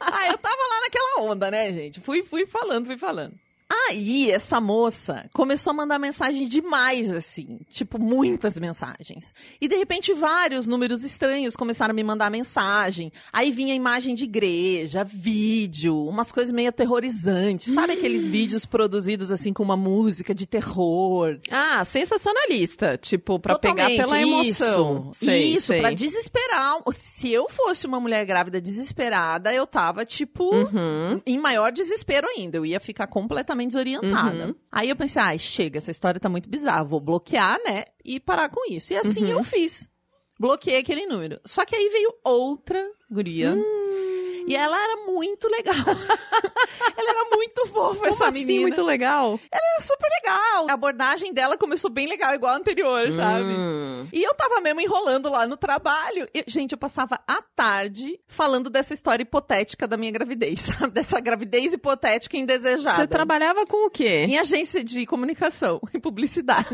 Ah, 0.00 0.28
eu 0.28 0.38
tava 0.38 0.56
lá 0.56 0.80
naquela 0.80 1.30
onda, 1.30 1.50
né, 1.50 1.72
gente? 1.72 2.00
Fui, 2.00 2.22
fui 2.22 2.46
falando, 2.46 2.86
fui 2.86 2.96
falando. 2.96 3.34
Aí, 3.88 4.30
essa 4.30 4.60
moça 4.60 5.28
começou 5.32 5.70
a 5.70 5.74
mandar 5.74 5.98
mensagem 5.98 6.46
demais, 6.46 7.12
assim. 7.12 7.60
Tipo, 7.68 7.98
muitas 7.98 8.58
mensagens. 8.58 9.32
E, 9.60 9.66
de 9.68 9.76
repente, 9.76 10.12
vários 10.12 10.66
números 10.66 11.04
estranhos 11.04 11.56
começaram 11.56 11.92
a 11.92 11.94
me 11.94 12.04
mandar 12.04 12.30
mensagem. 12.30 13.10
Aí 13.32 13.50
vinha 13.50 13.74
imagem 13.74 14.14
de 14.14 14.24
igreja, 14.24 15.04
vídeo, 15.04 16.06
umas 16.06 16.30
coisas 16.32 16.52
meio 16.52 16.68
aterrorizantes. 16.68 17.72
Sabe 17.72 17.94
aqueles 17.94 18.26
vídeos 18.28 18.66
produzidos, 18.66 19.30
assim, 19.30 19.52
com 19.52 19.62
uma 19.62 19.76
música 19.76 20.34
de 20.34 20.46
terror? 20.46 21.38
Ah, 21.50 21.84
sensacionalista. 21.84 22.98
Tipo, 22.98 23.38
pra 23.38 23.58
pegar 23.58 23.88
Totalmente, 23.88 24.04
pela 24.04 24.20
emoção. 24.20 25.10
Isso, 25.12 25.24
Sei, 25.24 25.44
isso 25.52 25.66
sei. 25.68 25.80
pra 25.80 25.92
desesperar. 25.92 26.76
Se 26.92 27.30
eu 27.30 27.48
fosse 27.48 27.86
uma 27.86 27.98
mulher 28.00 28.24
grávida 28.26 28.60
desesperada, 28.60 29.52
eu 29.54 29.66
tava, 29.66 30.04
tipo, 30.04 30.54
Uhum. 30.54 31.20
em 31.26 31.38
maior 31.38 31.72
desespero 31.72 32.26
ainda. 32.28 32.56
Eu 32.58 32.66
ia 32.66 32.80
ficar 32.80 33.06
completamente 33.06 33.72
desorientada. 33.84 34.46
Uhum. 34.48 34.54
Aí 34.70 34.88
eu 34.88 34.96
pensei, 34.96 35.22
ai, 35.22 35.38
chega, 35.38 35.78
essa 35.78 35.90
história 35.90 36.20
tá 36.20 36.28
muito 36.28 36.48
bizarra. 36.48 36.84
Vou 36.84 37.00
bloquear, 37.00 37.58
né? 37.66 37.84
E 38.04 38.18
parar 38.20 38.48
com 38.48 38.70
isso. 38.70 38.92
E 38.92 38.96
assim 38.96 39.24
Uhum. 39.24 39.30
eu 39.30 39.42
fiz. 39.44 39.88
Bloqueei 40.38 40.78
aquele 40.78 41.06
número. 41.06 41.40
Só 41.44 41.64
que 41.64 41.74
aí 41.74 41.88
veio 41.90 42.12
outra 42.24 42.84
guria. 43.10 43.54
Hum. 43.54 43.62
E 44.48 44.56
ela 44.56 44.82
era 44.82 44.96
muito 45.04 45.46
legal. 45.48 45.74
ela 46.96 47.10
era 47.10 47.24
muito 47.36 47.66
fofa, 47.66 47.96
Como 47.96 48.06
essa 48.06 48.28
assim, 48.28 48.38
menina. 48.46 48.62
muito 48.62 48.82
legal. 48.82 49.38
Era 49.52 49.80
super 49.82 50.08
legal. 50.22 50.66
A 50.70 50.72
abordagem 50.72 51.32
dela 51.32 51.56
começou 51.56 51.90
bem 51.90 52.06
legal, 52.06 52.34
igual 52.34 52.54
a 52.54 52.56
anterior, 52.56 53.12
sabe? 53.12 53.44
Hum. 53.44 54.06
E 54.12 54.22
eu 54.22 54.34
tava 54.34 54.60
mesmo 54.60 54.80
enrolando 54.80 55.28
lá 55.28 55.46
no 55.46 55.56
trabalho. 55.56 56.26
E, 56.34 56.44
gente, 56.46 56.72
eu 56.72 56.78
passava 56.78 57.20
a 57.26 57.42
tarde 57.54 58.18
falando 58.26 58.70
dessa 58.70 58.94
história 58.94 59.22
hipotética 59.22 59.86
da 59.86 59.96
minha 59.96 60.12
gravidez, 60.12 60.60
sabe? 60.78 60.92
Dessa 60.92 61.20
gravidez 61.20 61.72
hipotética 61.72 62.36
e 62.36 62.40
indesejada. 62.40 62.96
Você 62.96 63.06
trabalhava 63.06 63.66
com 63.66 63.86
o 63.86 63.90
quê? 63.90 64.24
Em 64.28 64.38
agência 64.38 64.82
de 64.82 65.04
comunicação 65.06 65.80
e 65.92 65.98
publicidade. 65.98 66.68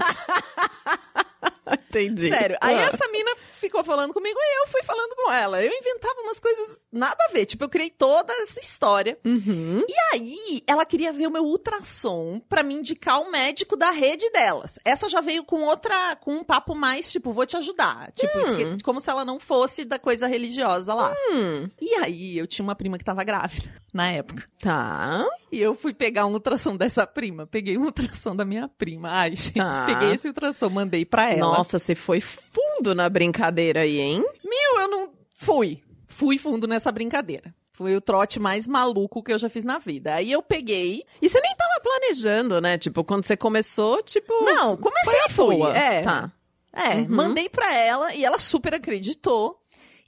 Entendi. 1.89 2.29
Sério. 2.29 2.57
Aí 2.61 2.75
Ah. 2.77 2.83
essa 2.89 3.09
mina 3.11 3.31
ficou 3.55 3.83
falando 3.85 4.13
comigo 4.13 4.37
e 4.39 4.63
eu 4.63 4.69
fui 4.69 4.83
falando 4.83 5.15
com 5.17 5.31
ela. 5.33 5.63
Eu 5.63 5.73
inventava 5.73 6.21
umas 6.23 6.39
coisas 6.41 6.87
nada 6.93 7.17
a 7.29 7.33
ver. 7.33 7.47
Tipo, 7.47 7.65
eu 7.65 7.69
criei 7.69 7.91
toda 7.91 8.33
essa 8.43 8.61
história. 8.61 9.19
Uhum. 9.25 9.83
E 9.89 9.95
aí, 10.13 10.63
ela 10.67 10.85
queria 10.85 11.13
ver 11.13 11.27
o 11.27 11.31
meu 11.31 11.45
ultrassom 11.45 12.41
pra 12.49 12.63
me 12.63 12.75
indicar 12.75 13.21
o 13.21 13.31
médico 13.31 13.77
da 13.77 13.91
rede 13.91 14.29
delas. 14.31 14.79
Essa 14.85 15.09
já 15.09 15.21
veio 15.21 15.45
com 15.45 15.63
outra, 15.63 16.17
com 16.17 16.35
um 16.37 16.45
papo 16.45 16.75
mais, 16.75 17.11
tipo, 17.11 17.33
vou 17.33 17.47
te 17.47 17.57
ajudar. 17.57 18.13
Tipo, 18.13 18.39
Hum. 18.39 18.79
como 18.83 19.01
se 19.01 19.09
ela 19.11 19.25
não 19.25 19.39
fosse 19.41 19.85
da 19.85 19.99
coisa 19.99 20.27
religiosa 20.27 20.93
lá. 20.95 21.15
Hum. 21.31 21.69
E 21.81 21.95
aí, 21.97 22.37
eu 22.37 22.47
tinha 22.47 22.65
uma 22.65 22.75
prima 22.75 22.99
que 22.99 23.05
tava 23.05 23.23
grávida, 23.25 23.73
na 23.95 24.11
época. 24.11 24.45
Tá. 24.61 25.25
E 25.53 25.61
eu 25.63 25.75
fui 25.75 25.95
pegar 25.95 26.27
um 26.27 26.33
ultrassom 26.33 26.77
dessa 26.77 27.07
prima. 27.07 27.47
Peguei 27.47 27.79
um 27.79 27.85
ultrassom 27.87 28.35
da 28.35 28.45
minha 28.45 28.69
prima. 28.69 29.09
Ai, 29.11 29.37
gente, 29.37 29.55
Tá. 29.55 29.85
peguei 29.87 30.13
esse 30.13 30.27
ultrassom, 30.29 30.69
mandei 30.69 31.05
pra 31.05 31.31
ela. 31.31 31.34
Nossa, 31.41 31.79
você 31.79 31.95
foi 31.95 32.21
fundo 32.21 32.95
na 32.95 33.09
brincadeira 33.09 33.81
aí, 33.81 33.99
hein? 34.01 34.25
Meu, 34.45 34.81
eu 34.83 34.89
não 34.89 35.11
fui. 35.33 35.83
Fui 36.07 36.39
fundo 36.39 36.67
nessa 36.67 36.91
brincadeira. 36.93 37.55
Foi 37.73 37.97
o 37.97 38.01
trote 38.01 38.39
mais 38.39 38.69
maluco 38.69 39.21
que 39.23 39.33
eu 39.33 39.39
já 39.39 39.49
fiz 39.49 39.65
na 39.65 39.79
vida. 39.81 40.15
Aí 40.15 40.31
eu 40.31 40.41
peguei. 40.43 41.03
E 41.21 41.29
você 41.29 41.41
nem 41.41 41.57
tava 41.57 41.81
planejando, 41.83 42.61
né? 42.61 42.79
Tipo, 42.79 43.03
quando 43.03 43.25
você 43.25 43.37
começou, 43.37 44.01
tipo. 44.03 44.33
Não, 44.45 44.77
comecei 44.77 45.19
a 45.27 45.29
fui. 45.29 45.57
boa. 45.57 45.77
É, 45.77 46.03
Tá. 46.03 46.33
é 46.73 46.95
Uhum. 46.97 47.07
mandei 47.09 47.49
pra 47.49 47.75
ela 47.77 48.15
e 48.15 48.25
ela 48.25 48.39
super 48.39 48.75
acreditou. 48.75 49.59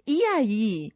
E 0.06 0.22
aí, 0.22 0.92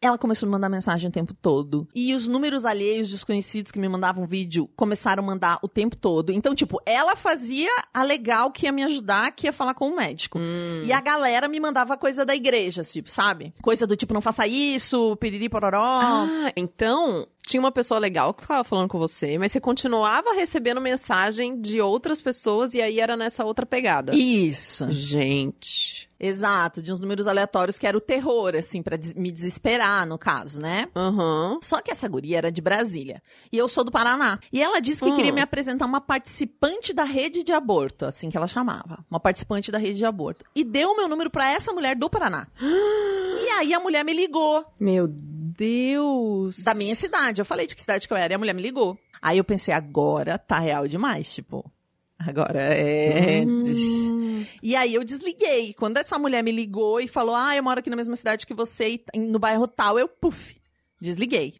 ela 0.00 0.16
começou 0.16 0.46
a 0.46 0.48
me 0.48 0.52
mandar 0.52 0.68
mensagem 0.68 1.08
o 1.08 1.12
tempo 1.12 1.34
todo. 1.34 1.88
E 1.94 2.14
os 2.14 2.28
números 2.28 2.64
alheios 2.64 3.10
desconhecidos 3.10 3.72
que 3.72 3.78
me 3.78 3.88
mandavam 3.88 4.26
vídeo 4.26 4.68
começaram 4.76 5.22
a 5.22 5.26
mandar 5.26 5.58
o 5.62 5.68
tempo 5.68 5.96
todo. 5.96 6.32
Então, 6.32 6.54
tipo, 6.54 6.80
ela 6.86 7.16
fazia 7.16 7.70
a 7.92 8.02
legal 8.02 8.50
que 8.50 8.66
ia 8.66 8.72
me 8.72 8.84
ajudar, 8.84 9.32
que 9.32 9.46
ia 9.46 9.52
falar 9.52 9.74
com 9.74 9.88
o 9.88 9.96
médico. 9.96 10.38
Hum. 10.38 10.82
E 10.84 10.92
a 10.92 11.00
galera 11.00 11.48
me 11.48 11.58
mandava 11.58 11.96
coisa 11.96 12.24
da 12.24 12.34
igreja, 12.34 12.84
tipo, 12.84 13.10
sabe? 13.10 13.52
Coisa 13.60 13.86
do 13.86 13.96
tipo, 13.96 14.14
não 14.14 14.20
faça 14.20 14.46
isso, 14.46 15.16
piriri 15.16 15.48
pororó. 15.48 16.00
Ah, 16.00 16.52
então 16.56 17.26
tinha 17.46 17.60
uma 17.60 17.72
pessoa 17.72 17.98
legal 17.98 18.34
que 18.34 18.42
ficava 18.42 18.62
falando 18.62 18.88
com 18.88 18.98
você, 18.98 19.38
mas 19.38 19.52
você 19.52 19.60
continuava 19.60 20.34
recebendo 20.34 20.80
mensagem 20.80 21.60
de 21.60 21.80
outras 21.80 22.20
pessoas 22.20 22.74
e 22.74 22.82
aí 22.82 23.00
era 23.00 23.16
nessa 23.16 23.44
outra 23.44 23.64
pegada. 23.64 24.14
Isso. 24.14 24.90
Gente. 24.90 26.07
Exato, 26.20 26.82
de 26.82 26.92
uns 26.92 26.98
números 26.98 27.28
aleatórios 27.28 27.78
que 27.78 27.86
era 27.86 27.96
o 27.96 28.00
terror, 28.00 28.54
assim, 28.56 28.82
pra 28.82 28.96
des- 28.96 29.14
me 29.14 29.30
desesperar, 29.30 30.04
no 30.06 30.18
caso, 30.18 30.60
né? 30.60 30.88
Aham. 30.96 31.58
Só 31.62 31.80
que 31.80 31.90
essa 31.92 32.08
guria 32.08 32.38
era 32.38 32.50
de 32.50 32.60
Brasília. 32.60 33.22
E 33.52 33.56
eu 33.56 33.68
sou 33.68 33.84
do 33.84 33.92
Paraná. 33.92 34.38
E 34.52 34.60
ela 34.60 34.80
disse 34.80 35.02
que 35.02 35.10
Hum. 35.10 35.14
queria 35.16 35.32
me 35.32 35.40
apresentar 35.40 35.86
uma 35.86 36.00
participante 36.00 36.92
da 36.92 37.04
rede 37.04 37.44
de 37.44 37.52
aborto, 37.52 38.04
assim 38.04 38.30
que 38.30 38.36
ela 38.36 38.48
chamava. 38.48 39.04
Uma 39.10 39.20
participante 39.20 39.70
da 39.70 39.78
rede 39.78 39.98
de 39.98 40.04
aborto. 40.04 40.44
E 40.56 40.64
deu 40.64 40.90
o 40.90 40.96
meu 40.96 41.08
número 41.08 41.30
pra 41.30 41.52
essa 41.52 41.72
mulher 41.72 41.94
do 41.94 42.10
Paraná. 42.10 42.48
e 42.60 43.48
aí 43.58 43.72
a 43.72 43.78
mulher 43.80 44.04
me 44.04 44.12
ligou, 44.12 44.64
Meu 44.80 45.06
Deus. 45.08 46.58
da 46.64 46.74
minha 46.74 46.94
cidade. 46.94 47.40
Eu 47.40 47.44
falei 47.44 47.66
de 47.66 47.74
que 47.74 47.80
cidade 47.80 48.06
que 48.06 48.12
eu 48.12 48.16
era 48.16 48.32
e 48.32 48.36
a 48.36 48.38
mulher 48.38 48.54
me 48.54 48.62
ligou. 48.62 48.98
Aí 49.20 49.38
eu 49.38 49.44
pensei, 49.44 49.74
agora 49.74 50.38
tá 50.38 50.58
real 50.58 50.86
demais, 50.86 51.32
tipo. 51.32 51.70
Agora 52.18 52.60
é. 52.60 53.44
Hum. 53.46 54.44
E 54.62 54.74
aí 54.74 54.94
eu 54.94 55.04
desliguei. 55.04 55.72
Quando 55.74 55.98
essa 55.98 56.18
mulher 56.18 56.42
me 56.42 56.50
ligou 56.52 57.00
e 57.00 57.06
falou: 57.06 57.34
Ah, 57.34 57.54
eu 57.56 57.62
moro 57.62 57.78
aqui 57.80 57.90
na 57.90 57.96
mesma 57.96 58.16
cidade 58.16 58.46
que 58.46 58.54
você, 58.54 58.88
e 58.90 58.98
t- 58.98 59.18
no 59.18 59.38
bairro 59.38 59.68
tal, 59.68 59.98
eu, 59.98 60.08
puf, 60.08 60.56
desliguei. 61.00 61.54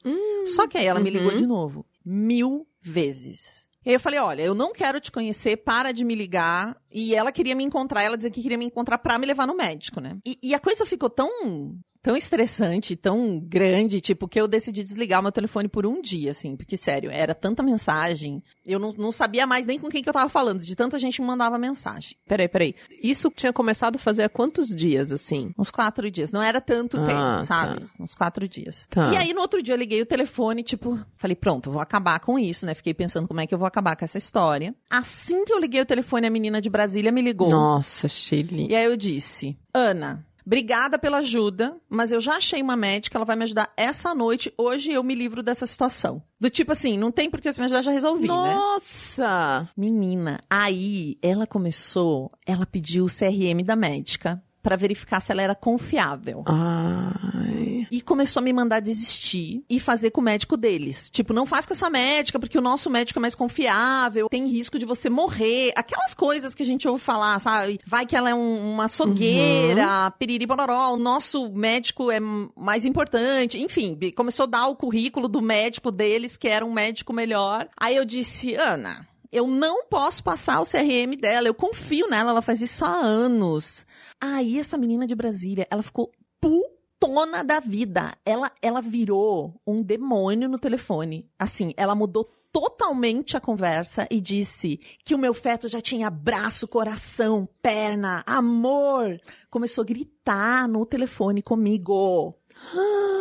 Só 0.47 0.67
que 0.67 0.77
aí 0.77 0.87
ela 0.87 1.01
me 1.01 1.11
ligou 1.11 1.31
uhum. 1.31 1.37
de 1.37 1.47
novo. 1.47 1.87
Mil 2.05 2.67
vezes. 2.81 3.69
E 3.85 3.91
aí 3.91 3.95
eu 3.95 4.01
falei: 4.01 4.19
Olha, 4.19 4.43
eu 4.43 4.55
não 4.55 4.73
quero 4.73 5.01
te 5.01 5.13
conhecer, 5.13 5.59
para 5.59 5.93
de 5.93 6.05
me 6.05 6.15
ligar. 6.15 6.77
E 6.93 7.15
ela 7.15 7.31
queria 7.31 7.55
me 7.55 7.63
encontrar, 7.65 8.03
ela 8.03 8.17
dizia 8.17 8.31
que 8.31 8.43
queria 8.43 8.59
me 8.59 8.65
encontrar 8.65 8.99
pra 8.99 9.19
me 9.19 9.27
levar 9.27 9.47
no 9.47 9.55
médico, 9.55 10.01
né? 10.01 10.19
E, 10.27 10.39
e 10.43 10.55
a 10.55 10.59
coisa 10.59 10.85
ficou 10.85 11.09
tão. 11.09 11.79
Tão 12.03 12.17
estressante, 12.17 12.95
tão 12.95 13.41
grande, 13.41 14.01
tipo, 14.01 14.29
que 14.29 14.41
eu 14.41 14.47
decidi 14.47 14.85
desligar 14.85 15.19
o 15.19 15.23
meu 15.23 15.33
telefone 15.33 15.67
por 15.69 15.85
um 15.85 16.01
dia, 16.01 16.31
assim, 16.31 16.57
porque, 16.57 16.77
sério, 16.77 17.11
era 17.11 17.35
tanta 17.35 17.63
mensagem, 17.63 18.43
eu 18.65 18.79
não, 18.79 18.93
não 18.93 19.11
sabia 19.13 19.47
mais 19.47 19.67
nem 19.67 19.79
com 19.79 19.89
quem 19.89 20.03
que 20.03 20.09
eu 20.09 20.13
tava 20.13 20.29
falando, 20.29 20.61
de 20.61 20.77
tanta 20.77 20.99
gente 20.99 21.21
me 21.21 21.27
mandava 21.27 21.59
mensagem. 21.59 22.17
Peraí, 22.27 22.49
peraí. 22.49 22.75
Isso 23.03 23.31
tinha 23.35 23.53
começado 23.53 23.97
a 23.97 23.99
fazer 23.99 24.23
há 24.23 24.29
quantos 24.29 24.69
dias, 24.69 25.13
assim? 25.13 25.53
Uns 25.59 25.71
quatro 25.71 26.09
dias. 26.11 26.31
Não 26.31 26.43
era 26.43 26.61
tanto 26.61 26.97
Ah, 26.99 27.05
tempo, 27.07 27.45
sabe? 27.47 27.87
Uns 27.99 28.15
quatro 28.15 28.47
dias. 28.49 28.87
Tá. 28.89 29.13
E 29.13 29.17
aí, 29.17 29.35
no 29.35 29.41
outro 29.41 29.61
dia, 29.63 29.75
eu 29.75 29.79
liguei 29.79 30.01
o 30.01 30.07
telefone, 30.07 30.63
tipo, 30.63 30.99
falei, 31.17 31.35
pronto, 31.35 31.71
vou 31.71 31.81
acabar 31.81 32.21
com 32.21 32.39
isso, 32.39 32.65
né? 32.65 32.75
Fiquei 32.75 32.95
pensando 32.95 33.27
como 33.27 33.41
é 33.41 33.47
que 33.47 33.53
eu 33.55 33.59
vou 33.59 33.67
acabar 33.67 33.97
com 33.97 34.05
essa 34.05 34.19
história. 34.19 34.75
Assim 34.89 35.45
que 35.45 35.53
eu 35.53 35.59
liguei 35.59 35.81
o 35.81 35.87
telefone, 35.87 36.27
a 36.27 36.31
menina 36.31 36.61
de 36.61 36.71
Brasília 36.71 37.11
me 37.11 37.21
ligou. 37.23 37.51
Nossa, 37.51 38.09
Chile. 38.09 38.69
E 38.71 38.77
aí 38.77 38.85
eu 38.85 38.97
disse, 38.97 39.59
Ana. 39.75 40.25
Obrigada 40.49 40.99
pela 40.99 41.19
ajuda, 41.19 41.77
mas 41.91 42.11
eu 42.11 42.19
já 42.21 42.37
achei 42.37 42.63
uma 42.63 42.75
médica, 42.75 43.19
ela 43.19 43.25
vai 43.27 43.37
me 43.37 43.45
ajudar 43.45 43.69
essa 43.77 44.15
noite. 44.15 44.51
Hoje 44.57 44.91
eu 44.91 45.05
me 45.05 45.15
livro 45.15 45.43
dessa 45.43 45.67
situação. 45.67 46.23
Do 46.41 46.49
tipo 46.49 46.73
assim, 46.73 46.97
não 46.97 47.13
tem 47.13 47.29
porque 47.29 47.53
você 47.53 47.61
me 47.61 47.67
ajudar, 47.67 47.83
já 47.83 47.91
resolvi, 47.91 48.29
né? 48.29 48.55
Nossa! 48.55 49.69
Menina, 49.77 50.41
aí 50.49 51.19
ela 51.21 51.47
começou, 51.47 52.33
ela 52.47 52.65
pediu 52.65 53.05
o 53.05 53.09
CRM 53.09 53.63
da 53.63 53.77
médica 53.77 54.43
pra 54.69 54.77
verificar 54.77 55.21
se 55.21 55.33
ela 55.33 55.41
era 55.41 55.55
confiável. 55.55 56.45
Ai. 56.47 57.87
E 57.91 58.03
começou 58.03 58.41
a 58.41 58.45
me 58.45 58.53
mandar 58.53 58.81
desistir 58.81 59.65
e 59.69 59.81
fazer 59.81 60.11
com 60.11 60.21
o 60.21 60.25
médico 60.25 60.59
deles. 60.59 61.09
Tipo, 61.11 61.33
não 61.33 61.47
faz 61.47 61.65
com 61.65 61.73
essa 61.73 61.89
médica, 61.89 62.39
porque 62.39 62.59
o 62.59 62.61
nosso 62.61 62.91
médico 62.91 63.19
é 63.19 63.23
mais 63.23 63.35
confiável, 63.35 64.29
tem 64.29 64.47
risco 64.47 64.79
de 64.79 64.85
você 64.85 65.09
morrer. 65.09 65.73
Aquelas 65.75 66.13
coisas 66.13 66.55
que 66.55 66.63
a 66.63 66.67
gente 66.67 66.87
ouve 66.87 67.03
falar, 67.03 67.39
sabe? 67.41 67.81
Vai 67.87 68.05
que 68.05 68.15
ela 68.15 68.29
é 68.29 68.35
um- 68.35 68.73
uma 68.75 68.85
açougueira, 68.85 70.11
piriri 70.19 70.45
bororó, 70.45 70.93
o 70.93 70.99
nosso 70.99 71.49
médico 71.51 72.11
é 72.11 72.21
mais 72.21 72.85
importante. 72.85 73.59
Enfim, 73.59 73.99
começou 74.15 74.45
a 74.45 74.49
dar 74.49 74.67
o 74.67 74.77
currículo 74.77 75.27
do 75.27 75.41
médico 75.41 75.91
deles, 75.91 76.37
que 76.37 76.47
era 76.47 76.67
um 76.67 76.73
médico 76.73 77.13
melhor. 77.15 77.69
Aí 77.75 77.97
eu 77.97 78.05
disse, 78.05 78.55
Ana. 78.55 79.07
Eu 79.31 79.47
não 79.47 79.85
posso 79.87 80.23
passar 80.23 80.61
o 80.61 80.67
CRM 80.67 81.17
dela, 81.21 81.49
eu 81.49 81.55
confio 81.55 82.09
nela, 82.09 82.31
ela 82.31 82.43
faz 82.43 82.63
isso 82.63 82.85
há 82.85 82.95
anos. 82.95 83.85
Aí 84.21 84.59
essa 84.59 84.79
menina 84.79 85.07
de 85.07 85.15
Brasília, 85.15 85.67
ela 85.71 85.83
ficou 85.83 86.11
putona 86.41 87.45
da 87.45 87.61
vida. 87.61 88.13
Ela, 88.25 88.51
ela 88.61 88.81
virou 88.81 89.61
um 89.67 89.83
demônio 89.83 90.49
no 90.49 90.59
telefone. 90.59 91.31
Assim, 91.39 91.73
ela 91.77 91.95
mudou 91.95 92.29
totalmente 92.51 93.37
a 93.37 93.41
conversa 93.41 94.07
e 94.11 94.21
disse 94.21 94.79
que 95.05 95.15
o 95.15 95.19
meu 95.19 95.35
feto 95.35 95.69
já 95.69 95.81
tinha 95.81 96.11
braço, 96.11 96.67
coração, 96.67 97.49
perna, 97.63 98.23
amor. 98.27 99.21
Começou 99.51 99.83
a 99.83 99.87
gritar 99.87 100.69
no 100.69 100.85
telefone 100.87 101.43
comigo. 101.43 102.35